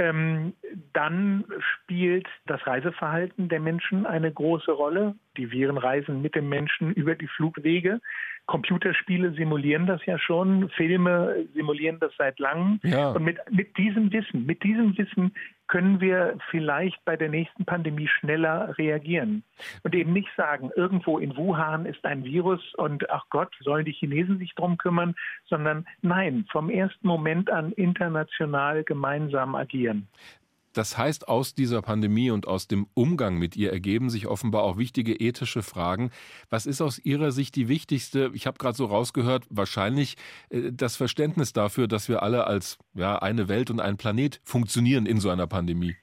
Ähm, 0.00 0.54
dann 0.94 1.44
spielt 1.60 2.26
das 2.46 2.66
Reiseverhalten 2.66 3.50
der 3.50 3.60
Menschen 3.60 4.06
eine 4.06 4.32
große 4.32 4.72
Rolle. 4.72 5.14
Die 5.36 5.50
Viren 5.50 5.76
reisen 5.76 6.22
mit 6.22 6.34
dem 6.34 6.48
Menschen 6.48 6.94
über 6.94 7.14
die 7.14 7.26
Flugwege. 7.26 8.00
Computerspiele 8.50 9.32
simulieren 9.34 9.86
das 9.86 10.04
ja 10.06 10.18
schon, 10.18 10.70
Filme 10.70 11.46
simulieren 11.54 12.00
das 12.00 12.10
seit 12.18 12.40
langem. 12.40 12.80
Ja. 12.82 13.12
Und 13.12 13.22
mit, 13.22 13.38
mit 13.48 13.78
diesem 13.78 14.10
Wissen, 14.10 14.44
mit 14.44 14.64
diesem 14.64 14.98
Wissen 14.98 15.32
können 15.68 16.00
wir 16.00 16.36
vielleicht 16.50 17.04
bei 17.04 17.14
der 17.14 17.28
nächsten 17.28 17.64
Pandemie 17.64 18.08
schneller 18.08 18.76
reagieren. 18.76 19.44
Und 19.84 19.94
eben 19.94 20.12
nicht 20.12 20.30
sagen, 20.36 20.72
irgendwo 20.74 21.20
in 21.20 21.36
Wuhan 21.36 21.86
ist 21.86 22.04
ein 22.04 22.24
Virus 22.24 22.74
und 22.74 23.08
ach 23.08 23.24
Gott, 23.30 23.54
sollen 23.60 23.84
die 23.84 23.92
Chinesen 23.92 24.38
sich 24.38 24.52
drum 24.56 24.78
kümmern, 24.78 25.14
sondern 25.46 25.86
nein, 26.02 26.44
vom 26.50 26.70
ersten 26.70 27.06
Moment 27.06 27.52
an 27.52 27.70
international 27.70 28.82
gemeinsam 28.82 29.54
agieren. 29.54 30.08
Das 30.72 30.96
heißt, 30.96 31.28
aus 31.28 31.54
dieser 31.54 31.82
Pandemie 31.82 32.30
und 32.30 32.46
aus 32.46 32.68
dem 32.68 32.86
Umgang 32.94 33.38
mit 33.38 33.56
ihr 33.56 33.72
ergeben 33.72 34.08
sich 34.08 34.26
offenbar 34.26 34.62
auch 34.62 34.78
wichtige 34.78 35.14
ethische 35.14 35.62
Fragen. 35.62 36.10
Was 36.48 36.66
ist 36.66 36.80
aus 36.80 36.98
Ihrer 36.98 37.32
Sicht 37.32 37.56
die 37.56 37.68
wichtigste? 37.68 38.30
Ich 38.34 38.46
habe 38.46 38.58
gerade 38.58 38.76
so 38.76 38.86
rausgehört, 38.86 39.44
wahrscheinlich 39.50 40.16
äh, 40.50 40.70
das 40.72 40.96
Verständnis 40.96 41.52
dafür, 41.52 41.88
dass 41.88 42.08
wir 42.08 42.22
alle 42.22 42.46
als 42.46 42.78
ja, 42.94 43.18
eine 43.18 43.48
Welt 43.48 43.70
und 43.70 43.80
ein 43.80 43.96
Planet 43.96 44.40
funktionieren 44.44 45.06
in 45.06 45.18
so 45.18 45.30
einer 45.30 45.46
Pandemie. 45.46 45.96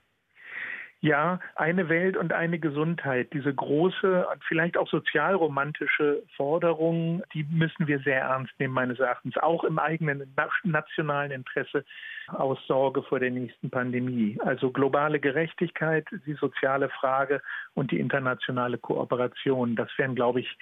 Ja, 0.99 1.39
eine 1.55 1.89
Welt 1.89 2.17
und 2.17 2.33
eine 2.33 2.57
Gesundheit. 2.57 3.31
Diese 3.31 3.53
große 3.53 4.27
und 4.27 4.43
vielleicht 4.45 4.77
auch 4.77 4.89
sozialromantische 4.89 6.23
Forderung, 6.35 7.21
die 7.35 7.43
müssen 7.51 7.87
wir 7.87 7.99
sehr 7.99 8.21
ernst 8.21 8.53
nehmen, 8.59 8.73
meines 8.73 8.99
Erachtens, 8.99 9.37
auch 9.37 9.63
im 9.63 9.77
eigenen 9.77 10.33
nationalen 10.63 11.31
Interesse 11.31 11.85
aus 12.29 12.57
Sorge 12.65 13.03
vor 13.03 13.19
der 13.19 13.29
nächsten 13.29 13.69
Pandemie. 13.69 14.39
Also 14.43 14.71
globale 14.71 15.19
Gerechtigkeit, 15.19 16.07
die 16.25 16.33
soziale 16.33 16.89
Frage 16.89 17.41
und 17.75 17.91
die 17.91 17.99
internationale 17.99 18.79
Kooperation. 18.79 19.75
Das 19.75 19.89
wären, 19.97 20.15
glaube 20.15 20.39
ich, 20.39 20.57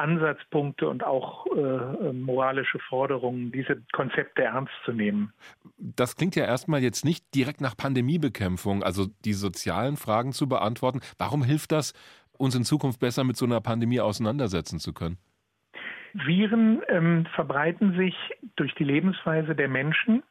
Ansatzpunkte 0.00 0.88
und 0.88 1.04
auch 1.04 1.46
äh, 1.46 2.12
moralische 2.12 2.78
Forderungen, 2.88 3.52
diese 3.52 3.82
Konzepte 3.92 4.42
ernst 4.42 4.72
zu 4.84 4.92
nehmen. 4.92 5.32
Das 5.78 6.16
klingt 6.16 6.36
ja 6.36 6.44
erstmal 6.44 6.82
jetzt 6.82 7.04
nicht 7.04 7.34
direkt 7.34 7.60
nach 7.60 7.76
Pandemiebekämpfung, 7.76 8.82
also 8.82 9.06
die 9.24 9.34
sozialen 9.34 9.96
Fragen 9.96 10.32
zu 10.32 10.48
beantworten. 10.48 11.00
Warum 11.18 11.44
hilft 11.44 11.72
das, 11.72 11.92
uns 12.38 12.54
in 12.54 12.64
Zukunft 12.64 13.00
besser 13.00 13.24
mit 13.24 13.36
so 13.36 13.44
einer 13.44 13.60
Pandemie 13.60 14.00
auseinandersetzen 14.00 14.78
zu 14.78 14.92
können? 14.92 15.18
Viren 16.14 16.82
ähm, 16.88 17.26
verbreiten 17.34 17.96
sich 17.96 18.16
durch 18.56 18.74
die 18.74 18.84
Lebensweise 18.84 19.54
der 19.54 19.68
Menschen 19.68 20.22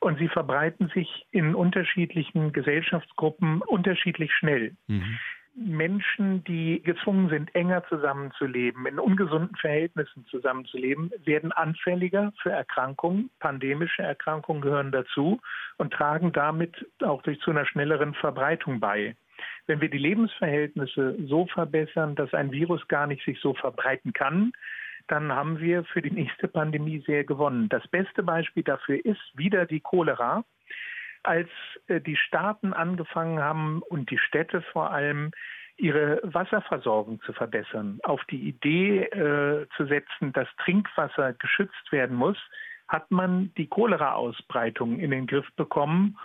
und 0.00 0.18
sie 0.18 0.28
verbreiten 0.28 0.90
sich 0.94 1.26
in 1.30 1.54
unterschiedlichen 1.54 2.52
Gesellschaftsgruppen 2.52 3.62
unterschiedlich 3.62 4.32
schnell. 4.34 4.76
Mhm. 4.88 5.18
Menschen, 5.54 6.42
die 6.44 6.82
gezwungen 6.82 7.28
sind, 7.28 7.54
enger 7.54 7.84
zusammenzuleben, 7.88 8.86
in 8.86 8.98
ungesunden 8.98 9.56
Verhältnissen 9.56 10.24
zusammenzuleben, 10.30 11.12
werden 11.24 11.52
anfälliger 11.52 12.32
für 12.42 12.50
Erkrankungen. 12.50 13.30
Pandemische 13.38 14.02
Erkrankungen 14.02 14.62
gehören 14.62 14.92
dazu 14.92 15.40
und 15.76 15.92
tragen 15.92 16.32
damit 16.32 16.86
auch 17.02 17.22
durch 17.22 17.38
zu 17.40 17.50
einer 17.50 17.66
schnelleren 17.66 18.14
Verbreitung 18.14 18.80
bei. 18.80 19.14
Wenn 19.66 19.80
wir 19.80 19.90
die 19.90 19.98
Lebensverhältnisse 19.98 21.16
so 21.26 21.46
verbessern, 21.46 22.14
dass 22.14 22.32
ein 22.32 22.50
Virus 22.52 22.86
gar 22.88 23.06
nicht 23.06 23.24
sich 23.24 23.38
so 23.40 23.54
verbreiten 23.54 24.12
kann, 24.12 24.52
dann 25.08 25.32
haben 25.32 25.60
wir 25.60 25.84
für 25.84 26.00
die 26.00 26.10
nächste 26.10 26.48
Pandemie 26.48 27.02
sehr 27.06 27.24
gewonnen. 27.24 27.68
Das 27.68 27.86
beste 27.88 28.22
Beispiel 28.22 28.62
dafür 28.62 29.04
ist 29.04 29.20
wieder 29.34 29.66
die 29.66 29.80
Cholera 29.80 30.44
als 31.22 31.48
äh, 31.86 32.00
die 32.00 32.16
Staaten 32.16 32.72
angefangen 32.72 33.40
haben 33.40 33.82
und 33.82 34.10
die 34.10 34.18
Städte 34.18 34.62
vor 34.62 34.90
allem 34.90 35.32
ihre 35.76 36.20
Wasserversorgung 36.22 37.20
zu 37.22 37.32
verbessern, 37.32 37.98
auf 38.02 38.22
die 38.30 38.48
Idee 38.48 39.04
äh, 39.04 39.66
zu 39.76 39.86
setzen, 39.86 40.32
dass 40.32 40.48
Trinkwasser 40.64 41.32
geschützt 41.34 41.90
werden 41.90 42.16
muss, 42.16 42.36
hat 42.88 43.10
man 43.10 43.52
die 43.56 43.66
Cholera-Ausbreitung 43.66 44.98
in 44.98 45.10
den 45.10 45.26
Griff 45.26 45.48
bekommen 45.56 46.18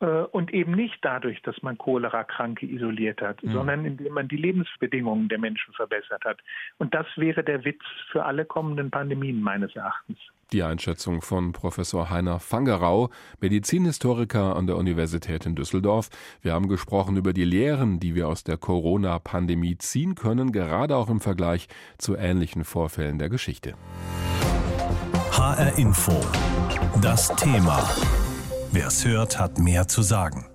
äh, 0.00 0.06
und 0.06 0.52
eben 0.52 0.72
nicht 0.72 0.98
dadurch, 1.02 1.40
dass 1.42 1.62
man 1.62 1.78
Cholera-Kranke 1.78 2.66
isoliert 2.66 3.20
hat, 3.20 3.42
mhm. 3.42 3.52
sondern 3.52 3.84
indem 3.84 4.14
man 4.14 4.28
die 4.28 4.36
Lebensbedingungen 4.36 5.28
der 5.28 5.38
Menschen 5.38 5.74
verbessert 5.74 6.24
hat. 6.24 6.40
Und 6.78 6.94
das 6.94 7.06
wäre 7.16 7.44
der 7.44 7.64
Witz 7.64 7.84
für 8.10 8.24
alle 8.24 8.44
kommenden 8.44 8.90
Pandemien 8.90 9.40
meines 9.40 9.76
Erachtens. 9.76 10.18
Die 10.52 10.62
Einschätzung 10.62 11.22
von 11.22 11.52
Professor 11.52 12.10
Heiner 12.10 12.38
Fangerau, 12.40 13.10
Medizinhistoriker 13.40 14.56
an 14.56 14.66
der 14.66 14.76
Universität 14.76 15.46
in 15.46 15.54
Düsseldorf. 15.54 16.10
Wir 16.42 16.52
haben 16.52 16.68
gesprochen 16.68 17.16
über 17.16 17.32
die 17.32 17.44
Lehren, 17.44 18.00
die 18.00 18.14
wir 18.14 18.28
aus 18.28 18.44
der 18.44 18.56
Corona-Pandemie 18.56 19.78
ziehen 19.78 20.14
können, 20.14 20.52
gerade 20.52 20.96
auch 20.96 21.08
im 21.08 21.20
Vergleich 21.20 21.68
zu 21.98 22.16
ähnlichen 22.16 22.64
Vorfällen 22.64 23.18
der 23.18 23.28
Geschichte. 23.28 23.74
HR 25.32 25.78
Info. 25.78 26.20
Das 27.00 27.34
Thema. 27.36 27.82
Wer 28.72 28.86
es 28.86 29.04
hört, 29.04 29.38
hat 29.38 29.58
mehr 29.58 29.88
zu 29.88 30.02
sagen. 30.02 30.46